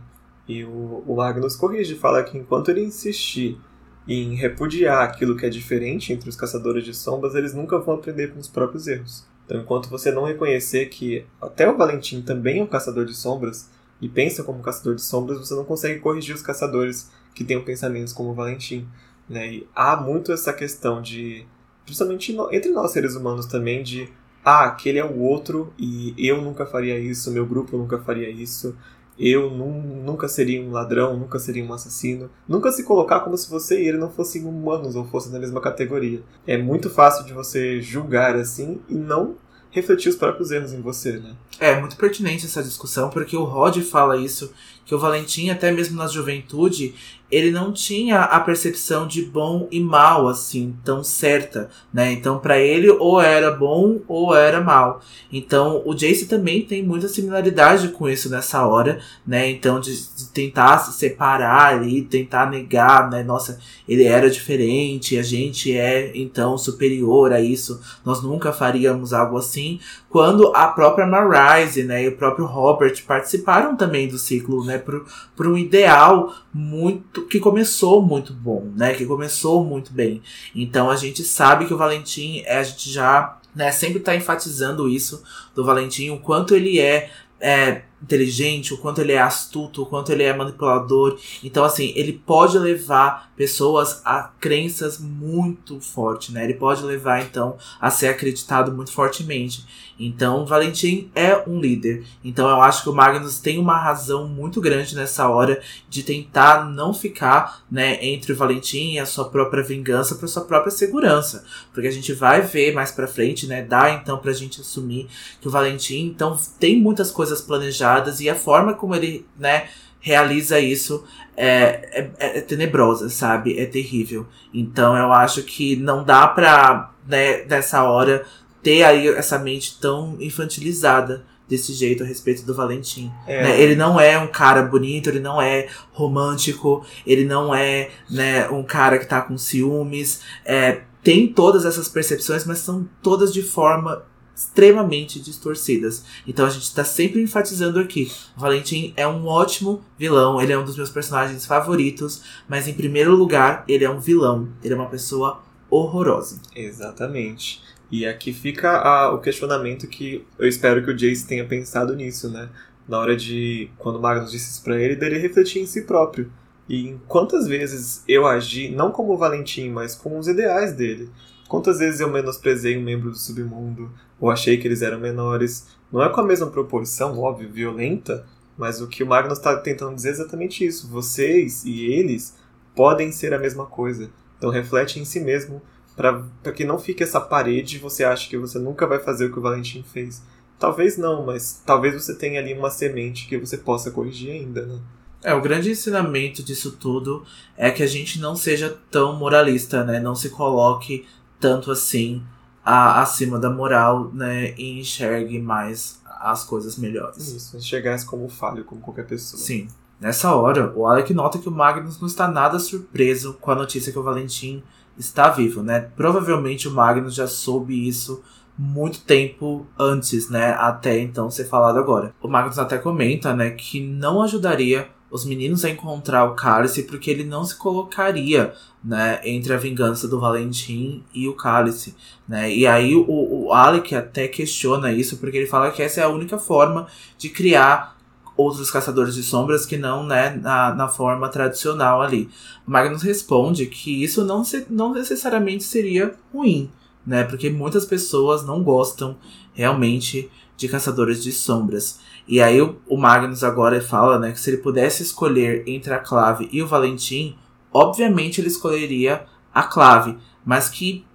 [0.48, 3.58] E o, o Magnus corrige, fala que enquanto ele insistir
[4.06, 8.32] em repudiar aquilo que é diferente entre os caçadores de sombras, eles nunca vão aprender
[8.32, 9.26] com os próprios erros.
[9.44, 13.68] Então, enquanto você não reconhecer que até o Valentim também é um caçador de sombras,
[14.00, 18.12] e pensa como caçador de sombras, você não consegue corrigir os caçadores que tenham pensamentos
[18.12, 18.86] como o Valentim.
[19.28, 19.54] Né?
[19.54, 21.46] E há muito essa questão de,
[21.84, 24.08] principalmente entre nós seres humanos também, de
[24.44, 28.76] ah, aquele é o outro e eu nunca faria isso, meu grupo nunca faria isso,
[29.18, 32.30] eu nunca seria um ladrão, nunca seria um assassino.
[32.46, 35.60] Nunca se colocar como se você e ele não fossem humanos ou fossem da mesma
[35.60, 36.22] categoria.
[36.46, 39.36] É muito fácil de você julgar assim e não
[39.76, 41.34] refletir os próprios erros em você, né?
[41.60, 44.50] É muito pertinente essa discussão, porque o Rod fala isso,
[44.86, 46.94] que o Valentim, até mesmo na juventude,
[47.30, 52.12] ele não tinha a percepção de bom e mal assim tão certa, né?
[52.12, 55.00] Então para ele ou era bom ou era mal.
[55.32, 59.50] Então o Jace também tem muita similaridade com isso nessa hora, né?
[59.50, 63.24] Então de, de tentar se separar ali, tentar negar, né?
[63.24, 67.80] Nossa, ele era diferente, a gente é então superior a isso.
[68.04, 69.80] Nós nunca faríamos algo assim.
[70.08, 75.06] Quando a própria Marise, né, e o próprio Robert participaram também do ciclo, né, por,
[75.34, 78.94] por um ideal muito que começou muito bom, né?
[78.94, 80.22] Que começou muito bem.
[80.54, 85.22] Então a gente sabe que o Valentim, a gente já né, sempre está enfatizando isso
[85.54, 87.10] do Valentim, o quanto ele é,
[87.40, 91.18] é inteligente, o quanto ele é astuto, o quanto ele é manipulador.
[91.42, 96.44] Então, assim, ele pode levar pessoas a crenças muito fortes, né?
[96.44, 99.66] Ele pode levar, então, a ser acreditado muito fortemente.
[99.98, 102.04] Então, Valentim é um líder.
[102.24, 106.64] Então, eu acho que o Magnus tem uma razão muito grande nessa hora de tentar
[106.64, 111.44] não ficar, né, entre o Valentim e a sua própria vingança para sua própria segurança.
[111.72, 115.08] Porque a gente vai ver mais pra frente, né, dá então pra gente assumir
[115.40, 119.68] que o Valentim, então, tem muitas coisas planejadas e a forma como ele, né,
[120.00, 121.04] realiza isso
[121.36, 123.58] é, é, é, tenebrosa, sabe?
[123.58, 124.26] É terrível.
[124.54, 128.24] Então eu acho que não dá pra, né, nessa hora,
[128.62, 133.12] ter aí essa mente tão infantilizada desse jeito a respeito do Valentim.
[133.26, 133.42] É.
[133.42, 133.60] Né?
[133.60, 138.62] Ele não é um cara bonito, ele não é romântico, ele não é né, um
[138.62, 140.22] cara que tá com ciúmes.
[140.44, 144.02] É, tem todas essas percepções, mas são todas de forma
[144.36, 146.04] extremamente distorcidas.
[146.26, 148.12] Então a gente está sempre enfatizando aqui.
[148.36, 152.74] O Valentim é um ótimo vilão, ele é um dos meus personagens favoritos, mas em
[152.74, 154.48] primeiro lugar, ele é um vilão.
[154.62, 156.38] Ele é uma pessoa horrorosa.
[156.54, 157.62] Exatamente.
[157.90, 162.28] E aqui fica a, o questionamento que eu espero que o Jace tenha pensado nisso,
[162.28, 162.50] né?
[162.86, 166.30] Na hora de, quando Magnus disse isso pra ele, dele refletir em si próprio.
[166.68, 171.10] E em quantas vezes eu agi, não como o Valentim, mas com os ideais dele.
[171.48, 175.68] Quantas vezes eu menosprezei um membro do submundo, ou achei que eles eram menores.
[175.92, 178.26] Não é com a mesma proporção, óbvio, violenta,
[178.56, 180.88] mas o que o Magnus está tentando dizer é exatamente isso.
[180.88, 182.36] Vocês e eles
[182.74, 184.10] podem ser a mesma coisa.
[184.38, 185.62] Então reflete em si mesmo
[185.96, 189.32] para que não fique essa parede e você acha que você nunca vai fazer o
[189.32, 190.22] que o Valentim fez.
[190.58, 194.78] Talvez não, mas talvez você tenha ali uma semente que você possa corrigir ainda, né?
[195.22, 197.24] É, o grande ensinamento disso tudo
[197.56, 199.98] é que a gente não seja tão moralista, né?
[199.98, 201.06] Não se coloque
[201.40, 202.22] tanto assim
[202.66, 204.52] a, acima da moral, né?
[204.58, 207.28] E enxergue mais as coisas melhores.
[207.28, 209.40] Isso, enxergar como falho, como qualquer pessoa.
[209.40, 209.68] Sim.
[210.00, 213.92] Nessa hora, o Alec nota que o Magnus não está nada surpreso com a notícia
[213.92, 214.64] que o Valentim
[214.98, 215.80] está vivo, né?
[215.80, 218.20] Provavelmente o Magnus já soube isso
[218.58, 220.52] muito tempo antes, né?
[220.54, 222.14] Até então ser falado agora.
[222.20, 227.10] O Magnus até comenta, né, que não ajudaria os meninos a encontrar o Cálice porque
[227.10, 231.94] ele não se colocaria, né, entre a vingança do Valentim e o Cálice,
[232.28, 232.52] né?
[232.52, 236.08] E aí o, o Alec até questiona isso porque ele fala que essa é a
[236.08, 237.96] única forma de criar
[238.36, 242.28] outros caçadores de sombras que não, né, na, na forma tradicional ali.
[242.66, 246.70] Magnus responde que isso não, se, não necessariamente seria ruim,
[247.06, 249.16] né, porque muitas pessoas não gostam
[249.54, 252.00] realmente de caçadores de sombras.
[252.26, 255.98] E aí o, o Magnus agora fala, né, que se ele pudesse escolher entre a
[255.98, 257.36] Clave e o Valentim,
[257.72, 261.06] obviamente ele escolheria a Clave, mas que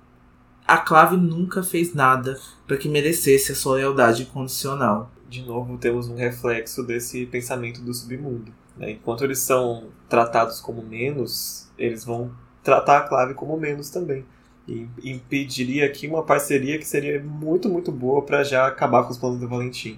[0.68, 6.10] a Clave nunca fez nada para que merecesse a sua lealdade incondicional de novo temos
[6.10, 8.52] um reflexo desse pensamento do submundo.
[8.76, 8.92] Né?
[8.92, 14.26] Enquanto eles são tratados como menos, eles vão tratar a clave como menos também.
[14.68, 19.18] E impediria aqui uma parceria que seria muito, muito boa para já acabar com os
[19.18, 19.98] planos do Valentim.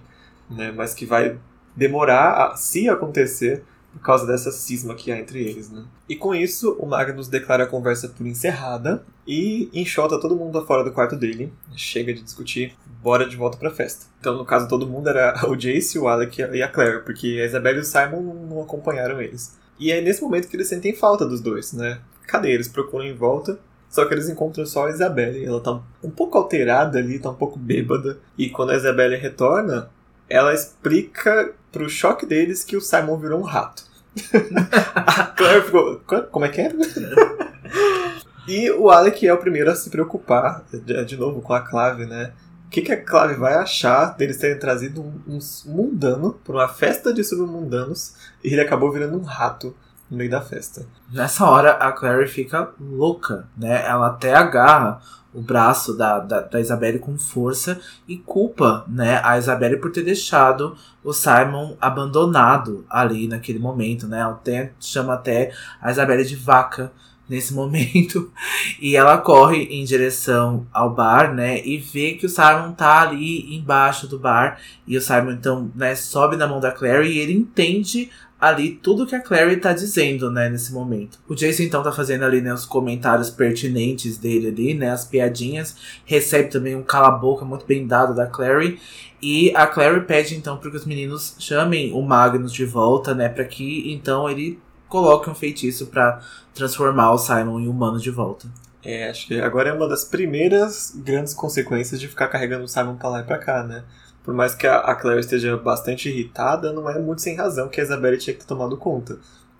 [0.53, 0.71] Né?
[0.71, 1.37] Mas que vai
[1.75, 3.63] demorar, a, se acontecer,
[3.93, 5.83] por causa dessa cisma que há entre eles, né?
[6.09, 10.83] E com isso, o Magnus declara a conversa por encerrada e enxota todo mundo fora
[10.83, 11.53] do quarto dele.
[11.75, 14.07] Chega de discutir, bora de volta pra festa.
[14.19, 17.45] Então, no caso, todo mundo era o Jace, o Alec e a Claire, porque a
[17.45, 19.57] Isabelle e o Simon não acompanharam eles.
[19.79, 21.99] E é nesse momento que eles sentem falta dos dois, né?
[22.27, 22.51] Cadê?
[22.51, 25.45] Eles procuram em volta, só que eles encontram só a Isabelle.
[25.45, 28.17] Ela tá um pouco alterada ali, tá um pouco bêbada.
[28.37, 29.89] E quando a Isabelle retorna,
[30.29, 33.83] ela explica pro choque deles que o Simon virou um rato.
[34.95, 36.01] a Claire ficou.
[36.31, 36.71] Como é que é?
[38.47, 40.63] e o Alec é o primeiro a se preocupar,
[41.05, 42.33] de novo, com a clave, né?
[42.73, 47.13] que, que a Clave vai achar deles terem trazido um, um mundano para uma festa
[47.13, 49.75] de submundanos e ele acabou virando um rato
[50.09, 50.85] no meio da festa.
[51.11, 53.85] Nessa hora, a Clary fica louca, né?
[53.85, 54.99] Ela até agarra
[55.33, 60.03] o braço da, da, da Isabelle com força e culpa, né, a Isabelle por ter
[60.03, 64.19] deixado o Simon abandonado ali naquele momento, né?
[64.19, 66.91] Ela até, chama até a Isabelle de vaca
[67.27, 68.31] nesse momento.
[68.79, 71.65] E ela corre em direção ao bar, né?
[71.65, 74.59] E vê que o Simon tá ali embaixo do bar.
[74.87, 78.09] E o Simon, então, né, sobe na mão da Clary e ele entende
[78.43, 81.17] ali tudo que a Clary tá dizendo, né, nesse momento.
[81.29, 85.77] O Jason então tá fazendo ali, né, os comentários pertinentes dele ali, né, as piadinhas,
[86.03, 88.79] recebe também um cala-boca muito bem dado da Clary,
[89.21, 93.29] e a Clary pede então para que os meninos chamem o Magnus de volta, né,
[93.29, 96.19] para que então ele coloque um feitiço para
[96.53, 98.47] transformar o Simon em humano de volta.
[98.83, 102.95] É, acho que agora é uma das primeiras grandes consequências de ficar carregando o Simon
[102.95, 103.83] pra lá e pra cá, né?
[104.23, 107.83] Por mais que a Claire esteja bastante irritada, não é muito sem razão que a
[107.83, 109.17] Isabelle tinha que ter tomado conta.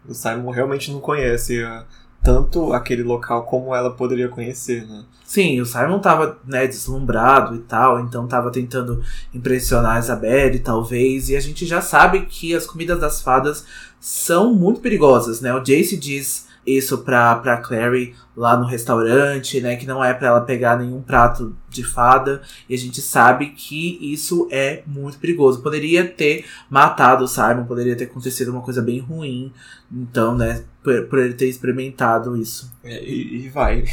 [0.07, 1.83] O Simon realmente não conhece uh,
[2.23, 5.03] tanto aquele local como ela poderia conhecer, né?
[5.25, 11.29] Sim, o Simon tava, né, deslumbrado e tal, então tava tentando impressionar a Isabelle, talvez,
[11.29, 13.65] e a gente já sabe que as comidas das fadas
[13.99, 15.53] são muito perigosas, né?
[15.53, 19.75] O Jace diz isso pra, pra Clary lá no restaurante, né?
[19.75, 22.41] Que não é para ela pegar nenhum prato de fada.
[22.69, 25.61] E a gente sabe que isso é muito perigoso.
[25.61, 29.51] Poderia ter matado o Simon, poderia ter acontecido uma coisa bem ruim.
[29.91, 30.63] Então, né?
[30.81, 32.71] Por, por ele ter experimentado isso.
[32.83, 33.83] É, e, e, vai.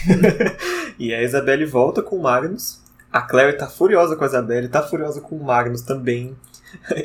[0.98, 2.80] e a Isabelle volta com o Magnus.
[3.12, 6.36] A Clary tá furiosa com a Isabelle, tá furiosa com o Magnus também.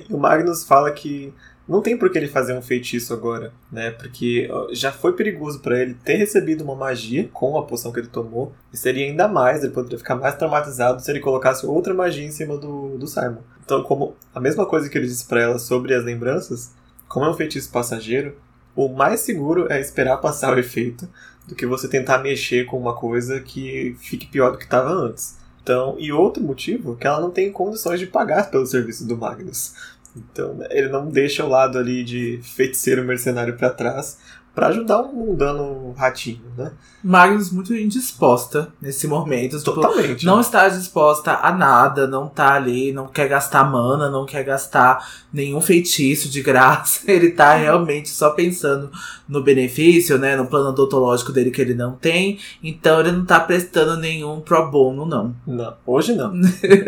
[0.08, 1.34] E o Magnus fala que
[1.68, 3.92] não tem por que ele fazer um feitiço agora, né?
[3.92, 8.08] Porque já foi perigoso para ele ter recebido uma magia com a poção que ele
[8.08, 8.54] tomou.
[8.72, 12.32] E seria ainda mais, ele poderia ficar mais traumatizado se ele colocasse outra magia em
[12.32, 13.42] cima do, do Simon.
[13.64, 16.72] Então, como a mesma coisa que ele disse para ela sobre as lembranças,
[17.08, 18.36] como é um feitiço passageiro,
[18.76, 21.10] o mais seguro é esperar passar o efeito
[21.48, 25.38] do que você tentar mexer com uma coisa que fique pior do que estava antes.
[25.64, 29.18] Então, e outro motivo é que ela não tem condições de pagar pelo serviço do
[29.18, 29.74] Magnus.
[30.16, 34.18] Então, né, ele não deixa o lado ali de feiticeiro mercenário para trás
[34.56, 36.72] para ajudar um mundano ratinho, né?
[37.04, 39.60] Magnus muito indisposta nesse momento.
[39.60, 40.16] Tipo, Totalmente.
[40.16, 44.44] Tipo, não está disposta a nada, não tá ali, não quer gastar mana, não quer
[44.44, 47.02] gastar nenhum feitiço de graça.
[47.12, 48.90] Ele tá realmente só pensando
[49.28, 50.38] no benefício, né?
[50.38, 52.40] No plano odontológico dele que ele não tem.
[52.64, 55.36] Então ele não tá prestando nenhum pro bono, não.
[55.46, 56.32] Não, hoje não.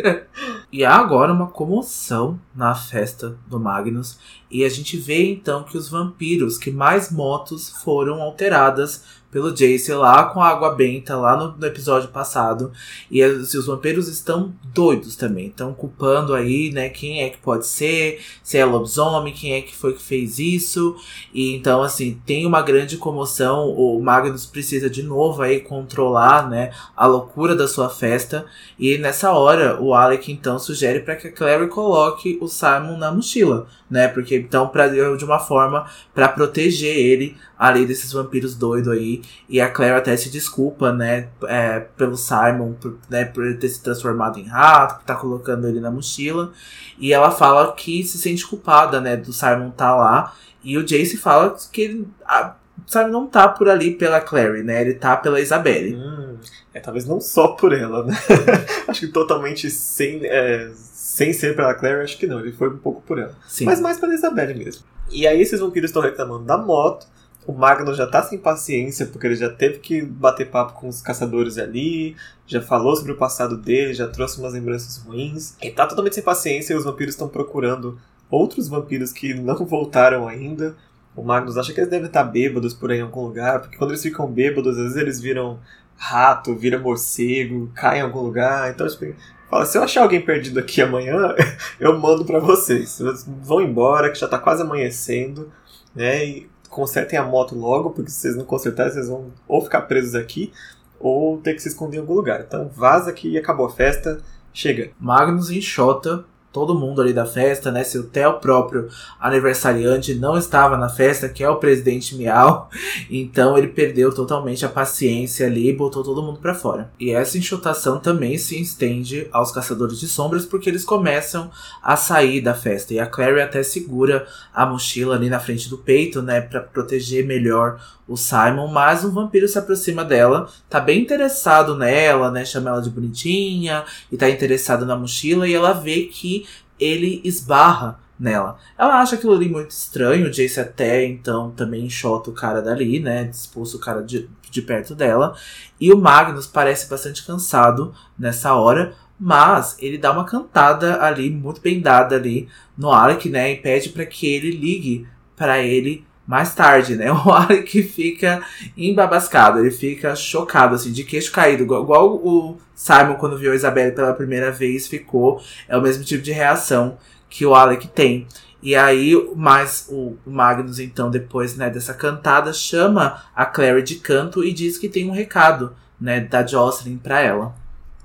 [0.72, 4.20] e há agora uma comoção na festa do Magnus.
[4.52, 9.94] E a gente vê então que os vampiros, que mais motos foram alteradas pelo Jace
[9.94, 12.72] lá com a água benta lá no, no episódio passado.
[13.12, 15.48] E os vampiros estão doidos também.
[15.48, 19.76] Estão culpando aí, né, quem é que pode ser, se é lobisomem, quem é que
[19.76, 20.96] foi que fez isso.
[21.34, 23.70] E então, assim, tem uma grande comoção.
[23.70, 28.46] O Magnus precisa de novo aí controlar, né, a loucura da sua festa.
[28.80, 33.12] E nessa hora, o Alec então sugere para que a Clary coloque o Simon na
[33.12, 34.08] mochila, né?
[34.08, 39.17] Porque então, pra, de uma forma para proteger ele ali desses vampiros doidos aí.
[39.50, 43.70] E a Claire até se desculpa, né, é, pelo Simon, por, né, por ele ter
[43.70, 46.52] se transformado em rato, por tá colocando ele na mochila.
[47.00, 50.34] E ela fala que se sente culpada, né, do Simon tá lá.
[50.64, 54.82] E o Jace fala que ele, a, Simon não tá por ali pela Clary, né,
[54.82, 55.96] ele tá pela Isabelle.
[55.96, 56.38] Hum,
[56.74, 58.16] é, talvez não só por ela, né.
[58.88, 62.78] Acho que totalmente sem, é, sem ser pela Clary, acho que não, ele foi um
[62.78, 63.36] pouco por ela.
[63.48, 63.66] Sim.
[63.66, 64.84] Mas mais pela Isabelle mesmo.
[65.10, 67.08] E aí esses vampiros estão reclamando da moto,
[67.48, 71.02] o Magno já tá sem paciência, porque ele já teve que bater papo com os
[71.02, 72.14] caçadores ali,
[72.46, 75.56] já falou sobre o passado dele, já trouxe umas lembranças ruins.
[75.62, 77.98] Ele tá totalmente sem paciência e os vampiros estão procurando
[78.30, 80.76] outros vampiros que não voltaram ainda.
[81.16, 83.92] O Magnus acha que eles devem estar bêbados por aí em algum lugar, porque quando
[83.92, 85.58] eles ficam bêbados, às vezes eles viram
[85.96, 88.70] rato, viram morcego, caem em algum lugar.
[88.70, 89.16] Então, tipo,
[89.50, 91.34] fala, se eu achar alguém perdido aqui amanhã,
[91.80, 93.00] eu mando para vocês.
[93.00, 95.50] Vocês vão embora, que já tá quase amanhecendo,
[95.96, 96.26] né?
[96.26, 100.16] E consertem a moto logo, porque se vocês não consertarem, vocês vão ou ficar presos
[100.16, 100.52] aqui,
[101.00, 102.42] ou ter que se esconder em algum lugar.
[102.42, 104.20] Então vaza aqui e acabou a festa,
[104.54, 104.92] chega.
[105.00, 106.26] Magnus enxota
[106.58, 107.84] todo mundo ali da festa, né?
[107.84, 108.88] Se até o próprio
[109.20, 112.68] aniversariante não estava na festa, que é o presidente Miau,
[113.12, 116.90] então ele perdeu totalmente a paciência ali e botou todo mundo para fora.
[117.00, 121.52] E essa enxotação também se estende aos caçadores de sombras porque eles começam
[121.84, 125.78] a sair da festa e a Clary até segura a mochila ali na frente do
[125.78, 131.02] peito, né, para proteger melhor o Simon, mas um vampiro se aproxima dela, tá bem
[131.02, 136.04] interessado nela, né, chama ela de bonitinha e tá interessado na mochila e ela vê
[136.04, 136.47] que
[136.80, 138.58] ele esbarra nela.
[138.78, 143.00] Ela acha aquilo ali muito estranho, o Jace até então também enxota o cara dali,
[143.00, 145.36] né, expulsa o cara de, de perto dela,
[145.80, 151.62] e o Magnus parece bastante cansado nessa hora, mas ele dá uma cantada ali, muito
[151.62, 152.48] bem dada ali
[152.78, 157.10] no Alec, né, e pede para que ele ligue para ele mais tarde, né?
[157.26, 158.44] O Alec fica
[158.76, 163.56] embabascado, ele fica chocado, assim, de queixo caído, igual, igual o Simon, quando viu a
[163.56, 165.42] Isabelle pela primeira vez, ficou.
[165.68, 166.98] É o mesmo tipo de reação
[167.30, 168.28] que o Alec tem.
[168.62, 174.44] E aí, mais o Magnus, então, depois né, dessa cantada, chama a Clary de canto
[174.44, 177.56] e diz que tem um recado né, da Jocelyn para ela.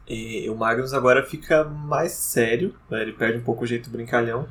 [0.08, 3.02] E o Magnus agora fica mais sério, né?
[3.02, 4.46] ele perde um pouco o jeito brincalhão.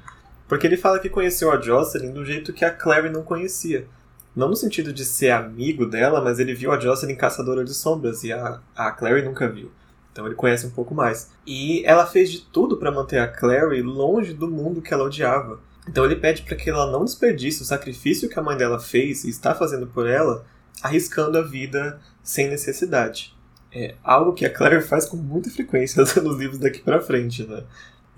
[0.51, 3.87] Porque ele fala que conheceu a Jocelyn do jeito que a Clary não conhecia.
[4.35, 8.21] Não no sentido de ser amigo dela, mas ele viu a Jocelyn caçadora de sombras
[8.25, 9.71] e a, a Clary nunca viu.
[10.11, 11.31] Então ele conhece um pouco mais.
[11.47, 15.61] E ela fez de tudo para manter a Clary longe do mundo que ela odiava.
[15.87, 19.23] Então ele pede para que ela não desperdice o sacrifício que a mãe dela fez
[19.23, 20.45] e está fazendo por ela,
[20.83, 23.33] arriscando a vida sem necessidade.
[23.71, 27.63] É algo que a Clary faz com muita frequência nos livros daqui para frente, né?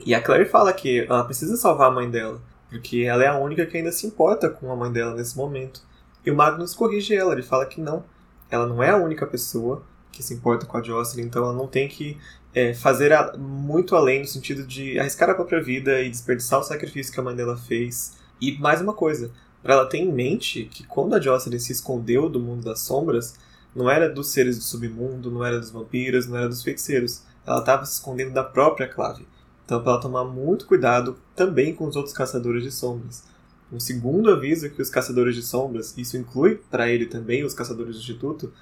[0.06, 3.38] E a Clary fala que ela precisa salvar a mãe dela, porque ela é a
[3.38, 5.82] única que ainda se importa com a mãe dela nesse momento.
[6.26, 8.04] E o Magnus corrige ela, ele fala que não,
[8.50, 11.68] ela não é a única pessoa que se importa com a Jocelyn, então ela não
[11.68, 12.18] tem que
[12.54, 16.64] é, fazer a, muito além no sentido de arriscar a própria vida e desperdiçar o
[16.64, 18.18] sacrifício que a mãe dela fez.
[18.40, 19.32] E mais uma coisa,
[19.62, 23.36] para ela ter em mente que quando a Jocelyn se escondeu do mundo das sombras,
[23.76, 27.24] não era dos seres do submundo, não era dos vampiros, não era dos feiticeiros.
[27.46, 29.26] Ela estava se escondendo da própria Clave.
[29.74, 33.24] Então, para ela tomar muito cuidado também com os outros caçadores de sombras.
[33.72, 37.56] Um segundo aviso é que os caçadores de sombras, isso inclui para ele também os
[37.56, 38.54] caçadores do instituto,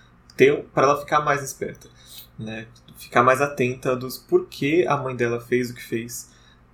[0.74, 1.90] para ela ficar mais esperta,
[2.40, 2.66] né?
[2.96, 6.32] Ficar mais atenta dos porquê a mãe dela fez o que fez.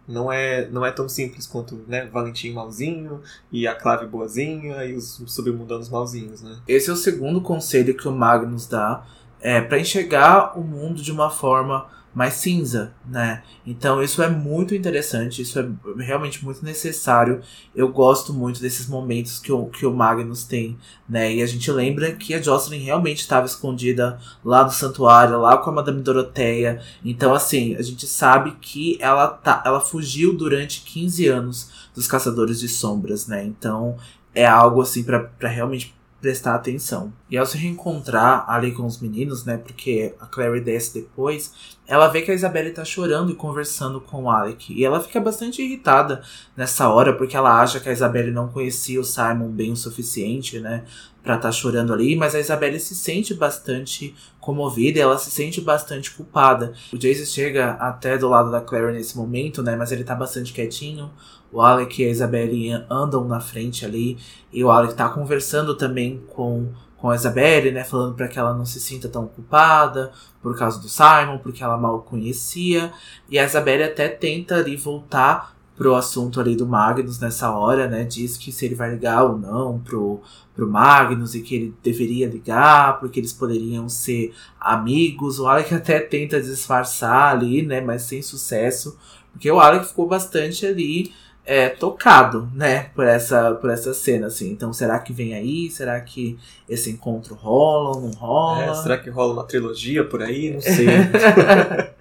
[0.07, 3.21] Não é, não é tão simples quanto, né, Valentim malzinho
[3.51, 6.59] e a Clave boazinha e os submundanos malzinhos, né?
[6.67, 9.03] Esse é o segundo conselho que o Magnus dá,
[9.41, 13.43] é para enxergar o mundo de uma forma mais cinza, né?
[13.63, 17.41] Então isso é muito interessante, isso é realmente muito necessário.
[17.75, 20.75] Eu gosto muito desses momentos que o, que o Magnus tem,
[21.07, 21.31] né?
[21.31, 25.69] E a gente lembra que a Jocelyn realmente estava escondida lá no santuário, lá com
[25.69, 26.81] a Madame Doroteia.
[27.05, 32.59] Então, assim, a gente sabe que ela, tá, ela fugiu durante 15 anos dos Caçadores
[32.59, 33.45] de Sombras, né?
[33.45, 33.95] Então
[34.33, 35.95] é algo assim para realmente
[36.27, 37.13] prestar atenção.
[37.31, 41.53] E ao se reencontrar ali com os meninos, né, porque a Clary desce depois,
[41.87, 44.73] ela vê que a Isabelle tá chorando e conversando com o Alec.
[44.73, 46.21] E ela fica bastante irritada
[46.53, 50.59] nessa hora, porque ela acha que a Isabelle não conhecia o Simon bem o suficiente,
[50.59, 50.83] né,
[51.23, 55.31] pra estar tá chorando ali, mas a Isabelle se sente bastante comovida e ela se
[55.31, 56.73] sente bastante culpada.
[56.91, 60.51] O Jace chega até do lado da Clary nesse momento, né, mas ele tá bastante
[60.51, 61.09] quietinho.
[61.51, 64.17] O Alec e a Isabelle andam na frente ali.
[64.51, 67.83] E o Alec tá conversando também com, com a Isabelle, né?
[67.83, 71.77] Falando para que ela não se sinta tão culpada por causa do Simon, porque ela
[71.77, 72.91] mal conhecia.
[73.29, 78.03] E a Isabelle até tenta ali voltar pro assunto ali do Magnus nessa hora, né?
[78.03, 80.21] Diz que se ele vai ligar ou não pro,
[80.55, 85.39] pro Magnus e que ele deveria ligar, porque eles poderiam ser amigos.
[85.39, 87.79] O Alec até tenta disfarçar ali, né?
[87.79, 88.97] Mas sem sucesso.
[89.31, 91.13] Porque o Alec ficou bastante ali
[91.47, 94.51] é, tocado, né, por essa, por essa cena, assim.
[94.51, 95.71] Então, será que vem aí?
[95.71, 96.37] Será que
[96.67, 98.63] esse encontro rola ou não rola?
[98.63, 100.53] É, será que rola uma trilogia por aí?
[100.53, 100.87] Não sei.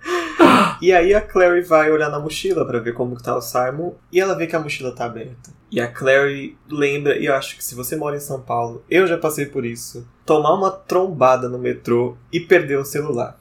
[0.83, 4.21] e aí a Clary vai olhar na mochila para ver como tá o Simon e
[4.21, 5.55] ela vê que a mochila tá aberta.
[5.71, 9.07] E a Clary lembra, e eu acho que se você mora em São Paulo, eu
[9.07, 13.39] já passei por isso, tomar uma trombada no metrô e perder o celular.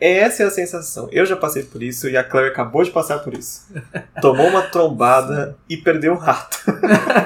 [0.00, 1.08] Essa é a sensação.
[1.10, 3.66] Eu já passei por isso e a Claire acabou de passar por isso.
[4.20, 6.58] Tomou uma trombada e perdeu um rato.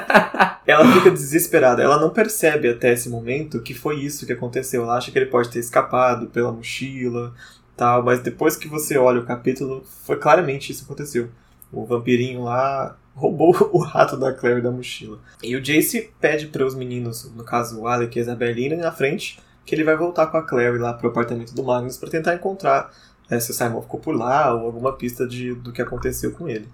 [0.66, 1.82] ela fica desesperada.
[1.82, 4.82] Ela não percebe até esse momento que foi isso que aconteceu.
[4.82, 7.34] Ela acha que ele pode ter escapado pela mochila,
[7.76, 8.02] tal.
[8.02, 11.28] Mas depois que você olha o capítulo, foi claramente isso que aconteceu.
[11.70, 15.18] O vampirinho lá roubou o rato da Claire da mochila.
[15.42, 18.92] E o Jace pede para os meninos, no caso o Alec e a Isabelina, na
[18.92, 22.34] frente que ele vai voltar com a Clary lá pro apartamento do Magnus para tentar
[22.34, 22.90] encontrar
[23.30, 26.48] é, se o Simon ficou por lá ou alguma pista de, do que aconteceu com
[26.48, 26.68] ele.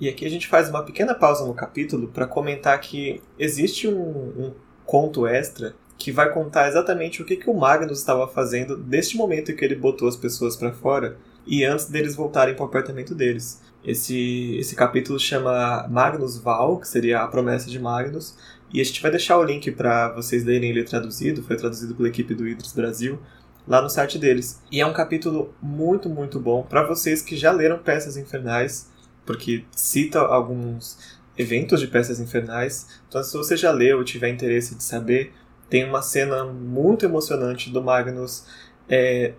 [0.00, 4.00] E aqui a gente faz uma pequena pausa no capítulo para comentar que existe um,
[4.00, 4.52] um,
[4.84, 9.52] conto extra que vai contar exatamente o que, que o Magnus estava fazendo neste momento
[9.52, 11.16] em que ele botou as pessoas para fora
[11.46, 13.62] e antes deles voltarem para o apartamento deles.
[13.84, 18.34] Esse, esse capítulo chama Magnus Val, que seria a promessa de Magnus,
[18.74, 22.08] e a gente vai deixar o link para vocês lerem ele traduzido, foi traduzido pela
[22.08, 23.20] equipe do Idris Brasil,
[23.68, 24.60] lá no site deles.
[24.68, 28.90] E é um capítulo muito, muito bom para vocês que já leram Peças Infernais,
[29.24, 30.98] porque cita alguns
[31.38, 33.00] eventos de Peças Infernais.
[33.08, 35.32] Então, se você já leu ou tiver interesse de saber,
[35.70, 38.44] tem uma cena muito emocionante do Magnus
[38.88, 39.34] é,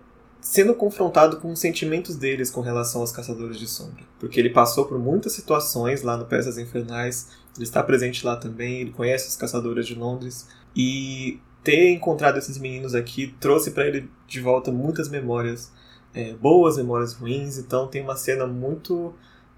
[0.48, 4.04] sendo confrontado com os sentimentos deles com relação aos Caçadores de Sombra.
[4.16, 8.82] Porque ele passou por muitas situações lá no Peças Infernais, ele está presente lá também,
[8.82, 14.08] ele conhece os Caçadores de Londres, e ter encontrado esses meninos aqui trouxe para ele
[14.28, 15.72] de volta muitas memórias
[16.14, 17.58] é, boas, memórias ruins.
[17.58, 19.12] Então tem uma cena muito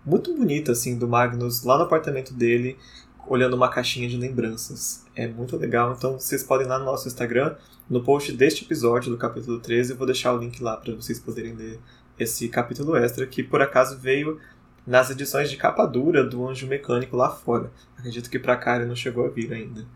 [0.06, 2.78] muito bonita assim do Magnus lá no apartamento dele,
[3.28, 5.04] olhando uma caixinha de lembranças.
[5.14, 5.94] É muito legal.
[5.96, 7.56] Então vocês podem ir lá no nosso Instagram,
[7.88, 11.18] no post deste episódio do capítulo 13, eu vou deixar o link lá para vocês
[11.18, 11.78] poderem ler
[12.18, 14.38] esse capítulo extra que por acaso veio
[14.86, 17.70] nas edições de capa dura do Anjo Mecânico lá fora.
[17.96, 19.86] Acredito que para cá ele não chegou a vir ainda.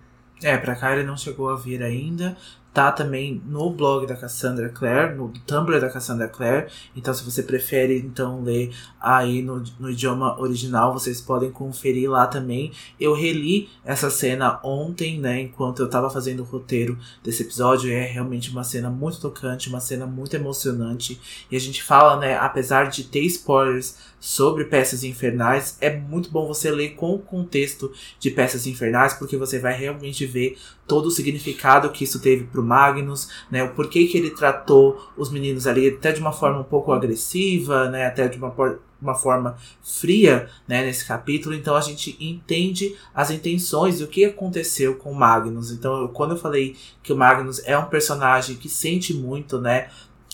[0.42, 2.36] É, pra cá ele não chegou a vir ainda.
[2.72, 6.68] Tá também no blog da Cassandra Clare, no Tumblr da Cassandra Clare.
[6.96, 12.26] Então, se você prefere então ler aí no, no idioma original, vocês podem conferir lá
[12.26, 12.72] também.
[12.98, 17.92] Eu reli essa cena ontem, né, enquanto eu tava fazendo o roteiro desse episódio.
[17.92, 21.20] É realmente uma cena muito tocante, uma cena muito emocionante.
[21.50, 26.46] E a gente fala, né, apesar de ter spoilers sobre peças infernais, é muito bom
[26.46, 30.56] você ler com o contexto de peças infernais, porque você vai realmente ver
[30.86, 33.64] todo o significado que isso teve pro Magnus, né?
[33.64, 37.90] O porquê que ele tratou os meninos ali até de uma forma um pouco agressiva,
[37.90, 38.06] né?
[38.06, 38.54] Até de uma,
[39.00, 40.84] uma forma fria, né?
[40.84, 41.52] Nesse capítulo.
[41.52, 45.72] Então a gente entende as intenções e o que aconteceu com Magnus.
[45.72, 49.88] Então, quando eu falei que o Magnus é um personagem que sente muito, né?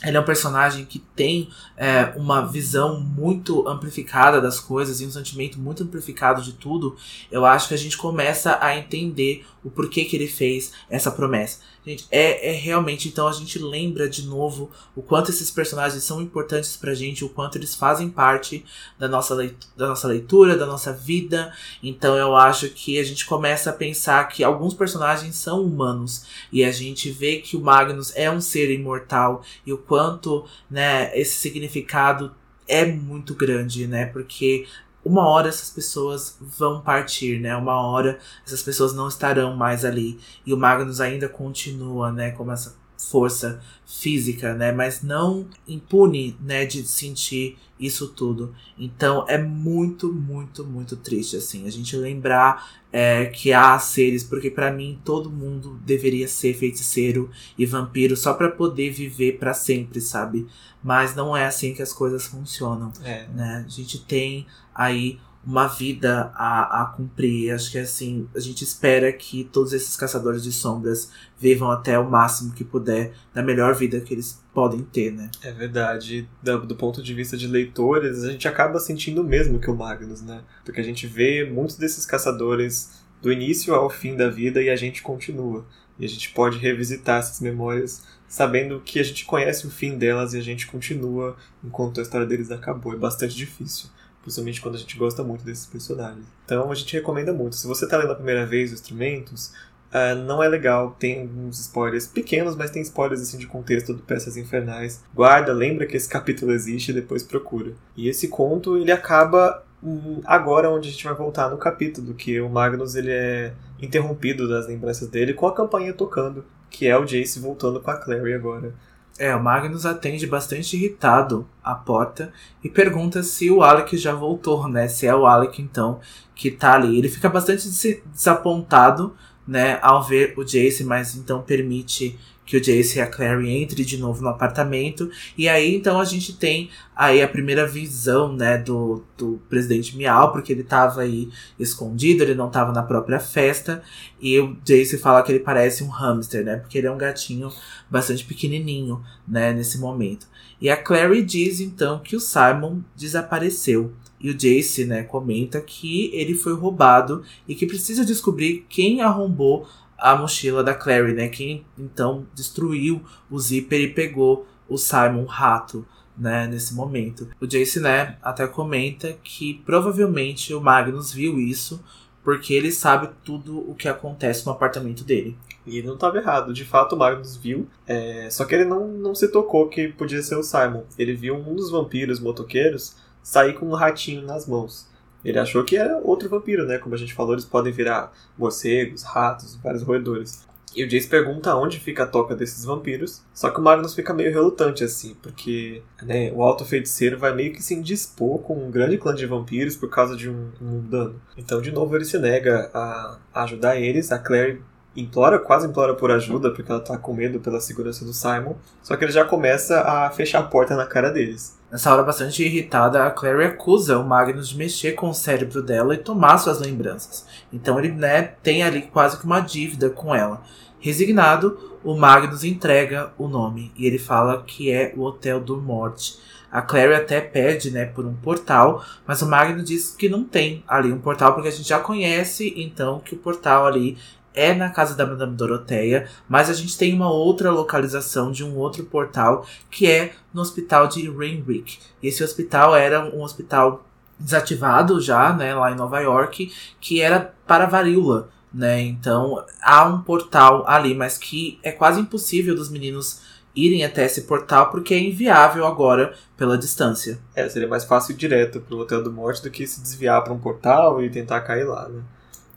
[0.05, 5.11] Ele é um personagem que tem é, uma visão muito amplificada das coisas e um
[5.11, 6.97] sentimento muito amplificado de tudo.
[7.33, 11.59] Eu acho que a gente começa a entender o porquê que ele fez essa promessa.
[11.89, 16.21] Gente, é, é realmente, então a gente lembra de novo o quanto esses personagens são
[16.21, 18.63] importantes pra gente, o quanto eles fazem parte
[18.99, 21.51] da nossa, leitura, da nossa leitura, da nossa vida.
[21.83, 26.63] Então eu acho que a gente começa a pensar que alguns personagens são humanos e
[26.63, 31.37] a gente vê que o Magnus é um ser imortal e o quanto, né, esse
[31.39, 32.33] significado
[32.69, 34.07] é muito grande, né?
[34.07, 34.67] Porque
[35.05, 37.57] uma hora essas pessoas vão partir, né?
[37.57, 40.21] Uma hora essas pessoas não estarão mais ali.
[40.45, 42.31] E o Magnus ainda continua, né?
[42.33, 44.73] Como essa força física, né?
[44.73, 46.67] Mas não impune, né?
[46.67, 48.55] De sentir isso tudo.
[48.77, 51.67] Então é muito, muito, muito triste, assim.
[51.67, 57.31] A gente lembrar é, que há seres, porque para mim todo mundo deveria ser feiticeiro
[57.57, 60.47] e vampiro só para poder viver para sempre, sabe?
[60.83, 63.27] Mas não é assim que as coisas funcionam, é.
[63.29, 63.65] né?
[63.65, 67.53] A gente tem aí uma vida a, a cumprir.
[67.53, 72.09] Acho que assim, a gente espera que todos esses caçadores de sombras vivam até o
[72.09, 75.31] máximo que puder da melhor vida que eles podem ter, né?
[75.43, 76.29] É verdade.
[76.43, 79.77] Do, do ponto de vista de leitores, a gente acaba sentindo o mesmo que o
[79.77, 80.43] Magnus, né?
[80.65, 84.77] Porque a gente vê muitos desses caçadores do início ao fim da vida e a
[84.77, 85.65] gente continua.
[85.99, 90.35] E a gente pode revisitar essas memórias sabendo que a gente conhece o fim delas
[90.35, 92.93] e a gente continua enquanto a história deles acabou.
[92.93, 93.89] É bastante difícil
[94.23, 96.27] principalmente quando a gente gosta muito desses personagens.
[96.45, 97.57] Então a gente recomenda muito.
[97.57, 99.53] Se você está lendo a primeira vez os instrumentos,
[99.93, 100.97] uh, não é legal.
[100.99, 105.03] Tem alguns spoilers pequenos, mas tem spoilers assim de contexto do Peças Infernais.
[105.15, 107.73] Guarda, lembra que esse capítulo existe e depois procura.
[107.97, 112.41] E esse conto ele acaba hum, agora onde a gente vai voltar no capítulo, que
[112.41, 117.05] o Magnus ele é interrompido das lembranças dele com a campanha tocando, que é o
[117.05, 118.75] Jace voltando com a Clary agora.
[119.19, 124.69] É, o Magnus atende bastante irritado a porta e pergunta se o Alec já voltou,
[124.69, 124.87] né?
[124.87, 126.01] Se é o Alec, então,
[126.35, 126.97] que tá ali.
[126.97, 127.69] Ele fica bastante
[128.13, 129.17] desapontado,
[129.47, 133.85] né, ao ver o Jace, mas então permite que o Jace e a Clary entre
[133.85, 135.11] de novo no apartamento.
[135.37, 140.33] E aí, então, a gente tem aí a primeira visão, né, do, do presidente Miau,
[140.33, 141.29] porque ele tava aí
[141.59, 143.83] escondido, ele não tava na própria festa.
[144.19, 147.53] E o Jace fala que ele parece um hamster, né, porque ele é um gatinho
[147.91, 150.27] bastante pequenininho, né, nesse momento.
[150.59, 153.93] E a Clary diz, então, que o Simon desapareceu.
[154.19, 159.69] E o Jace, né, comenta que ele foi roubado e que precisa descobrir quem arrombou
[159.99, 161.29] a mochila da Clary, né?
[161.29, 165.85] Quem então destruiu o zíper e pegou o Simon Rato,
[166.17, 167.29] né, nesse momento.
[167.41, 171.83] O Jace, né, até comenta que provavelmente o Magnus viu isso
[172.25, 175.39] porque ele sabe tudo o que acontece no apartamento dele.
[175.65, 176.53] E não estava errado.
[176.53, 177.67] De fato, o Magnus viu.
[177.87, 178.29] É...
[178.31, 180.83] Só que ele não, não se tocou que podia ser o Simon.
[180.99, 184.88] Ele viu um dos vampiros motoqueiros sair com um ratinho nas mãos.
[185.29, 186.79] Ele achou que era outro vampiro, né?
[186.79, 190.49] Como a gente falou, eles podem virar morcegos, ratos, vários roedores.
[190.75, 193.23] E o Jace pergunta onde fica a toca desses vampiros.
[193.35, 197.53] Só que o Magnus fica meio relutante, assim, porque né, o alto feiticeiro vai meio
[197.53, 201.21] que se indispor com um grande clã de vampiros por causa de um, um dano.
[201.37, 204.11] Então, de novo, ele se nega a, ajudar eles.
[204.13, 204.63] A Claire
[205.01, 208.55] implora, quase implora por ajuda, porque ela tá com medo pela segurança do Simon.
[208.83, 211.59] Só que ele já começa a fechar a porta na cara deles.
[211.71, 215.95] Nessa hora, bastante irritada, a Clary acusa o Magnus de mexer com o cérebro dela
[215.95, 217.27] e tomar suas lembranças.
[217.53, 220.43] Então ele, né, tem ali quase que uma dívida com ela.
[220.81, 226.19] Resignado, o Magnus entrega o nome e ele fala que é o Hotel do Morte.
[226.51, 230.65] A Clary até pede, né, por um portal, mas o Magnus diz que não tem
[230.67, 233.99] ali um portal porque a gente já conhece, então que o portal ali
[234.39, 238.57] é na casa da Madame Doroteia, mas a gente tem uma outra localização de um
[238.57, 241.79] outro portal que é no hospital de Rainwick.
[242.01, 243.85] Esse hospital era um hospital
[244.17, 248.81] desativado já, né, lá em Nova York, que era para varíola, né?
[248.81, 253.21] Então há um portal ali, mas que é quase impossível dos meninos
[253.57, 257.19] irem até esse portal porque é inviável agora pela distância.
[257.35, 260.33] É, seria mais fácil ir direto pro Hotel do Morte do que se desviar para
[260.33, 262.03] um portal e tentar cair lá, né?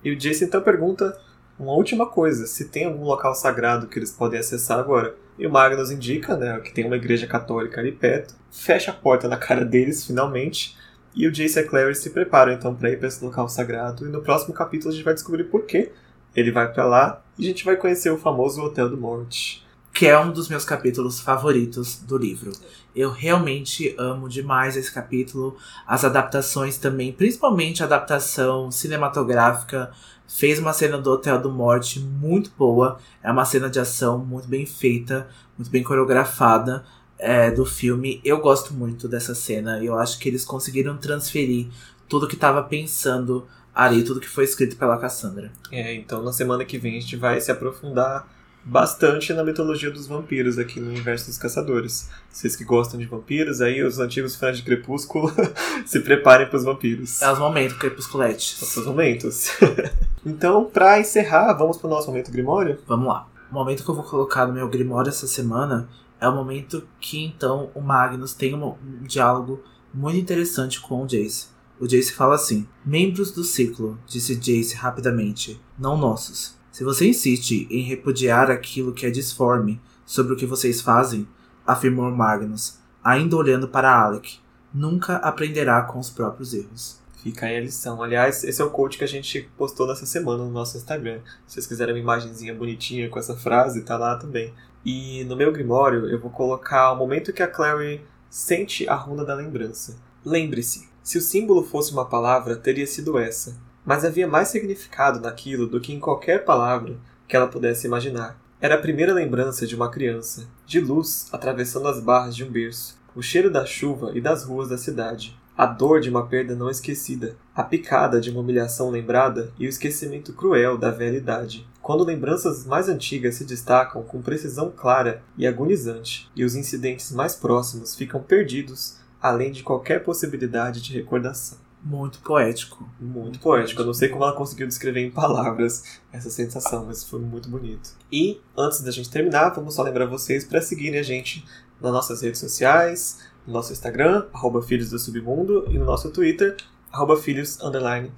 [0.03, 1.17] E o Jason então pergunta
[1.61, 5.15] uma última coisa, se tem algum local sagrado que eles podem acessar agora.
[5.37, 9.27] E o Magnus indica, né, que tem uma igreja católica ali perto, fecha a porta
[9.27, 10.75] na cara deles, finalmente,
[11.15, 14.07] e o Jace e a Clary se preparam então para ir para esse local sagrado.
[14.07, 15.91] E no próximo capítulo a gente vai descobrir por que
[16.35, 19.63] ele vai para lá e a gente vai conhecer o famoso Hotel do Morte.
[19.93, 22.51] Que é um dos meus capítulos favoritos do livro.
[22.95, 25.57] Eu realmente amo demais esse capítulo.
[25.85, 29.91] As adaptações também, principalmente a adaptação cinematográfica
[30.27, 32.99] fez uma cena do Hotel do Morte muito boa.
[33.21, 35.27] É uma cena de ação muito bem feita,
[35.57, 36.83] muito bem coreografada
[37.19, 38.21] é, do filme.
[38.23, 39.83] Eu gosto muito dessa cena.
[39.83, 41.67] Eu acho que eles conseguiram transferir
[42.07, 45.51] tudo que estava pensando ali, tudo que foi escrito pela Cassandra.
[45.71, 48.27] É, então na semana que vem a gente vai se aprofundar
[48.63, 52.09] bastante na mitologia dos vampiros aqui no universo dos caçadores.
[52.29, 55.31] Vocês que gostam de vampiros, aí os antigos fãs de Crepúsculo
[55.85, 57.21] se preparem para os vampiros.
[57.21, 58.61] É os momentos crepusculetes.
[58.61, 59.49] Os momentos.
[60.25, 62.79] então, para encerrar, vamos para o nosso momento Grimório?
[62.87, 63.27] Vamos lá.
[63.51, 65.89] O momento que eu vou colocar no meu Grimório essa semana
[66.19, 69.61] é o momento que então o Magnus tem um, um diálogo
[69.93, 71.47] muito interessante com o Jace.
[71.79, 76.60] O Jace fala assim: Membros do ciclo, disse Jace rapidamente, não nossos.
[76.71, 81.27] Se você insiste em repudiar aquilo que é disforme sobre o que vocês fazem,
[81.67, 84.39] afirmou Magnus, ainda olhando para Alec,
[84.73, 87.01] nunca aprenderá com os próprios erros.
[87.21, 88.01] Fica aí a lição.
[88.01, 91.19] Aliás, esse é o coach que a gente postou nessa semana no nosso Instagram.
[91.45, 94.53] Se vocês quiserem uma imagenzinha bonitinha com essa frase, tá lá também.
[94.83, 99.23] E no meu grimório eu vou colocar o momento que a Clary sente a runa
[99.23, 99.97] da lembrança.
[100.25, 103.55] Lembre-se, se o símbolo fosse uma palavra, teria sido essa.
[103.85, 108.39] Mas havia mais significado naquilo do que em qualquer palavra que ela pudesse imaginar.
[108.59, 112.99] Era a primeira lembrança de uma criança, de luz atravessando as barras de um berço,
[113.15, 116.69] o cheiro da chuva e das ruas da cidade, a dor de uma perda não
[116.69, 121.67] esquecida, a picada de uma humilhação lembrada e o esquecimento cruel da velha idade.
[121.81, 127.35] Quando lembranças mais antigas se destacam com precisão clara e agonizante, e os incidentes mais
[127.35, 131.57] próximos ficam perdidos, além de qualquer possibilidade de recordação.
[131.83, 132.87] Muito poético.
[132.99, 133.81] Muito poético.
[133.81, 137.91] Eu não sei como ela conseguiu descrever em palavras essa sensação, mas foi muito bonito.
[138.11, 141.43] E antes da gente terminar, vamos só lembrar vocês para seguirem a gente
[141.81, 146.55] nas nossas redes sociais, no nosso Instagram, arroba Filhos do Submundo, e no nosso Twitter,
[146.91, 147.57] arroba Filhos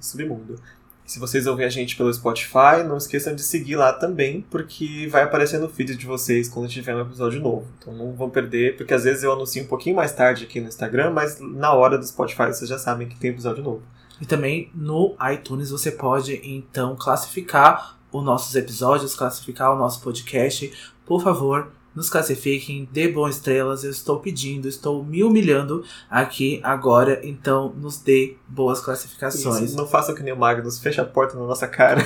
[0.00, 0.60] Submundo.
[1.06, 5.22] Se vocês ouvem a gente pelo Spotify, não esqueçam de seguir lá também, porque vai
[5.22, 7.66] aparecer no feed de vocês quando tiver um episódio novo.
[7.78, 10.68] Então não vão perder, porque às vezes eu anuncio um pouquinho mais tarde aqui no
[10.68, 13.82] Instagram, mas na hora do Spotify vocês já sabem que tem episódio novo.
[14.20, 20.72] E também no iTunes você pode então classificar os nossos episódios, classificar o nosso podcast.
[21.04, 23.84] Por favor, nos classifiquem, dê boas estrelas.
[23.84, 29.70] Eu estou pedindo, estou me humilhando aqui agora, então nos dê boas classificações.
[29.70, 32.02] Isso, não faça que nem o Magnus, fecha a porta na nossa cara.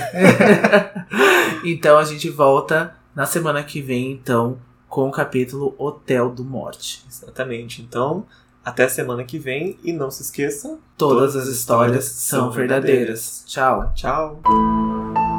[1.63, 7.03] então a gente volta na semana que vem, então, com o capítulo Hotel do Morte.
[7.09, 7.81] Exatamente.
[7.81, 8.25] Então,
[8.63, 13.43] até semana que vem e não se esqueça: todas, todas as histórias, histórias são verdadeiras.
[13.43, 13.43] verdadeiras.
[13.45, 13.91] Tchau.
[13.95, 15.38] Tchau.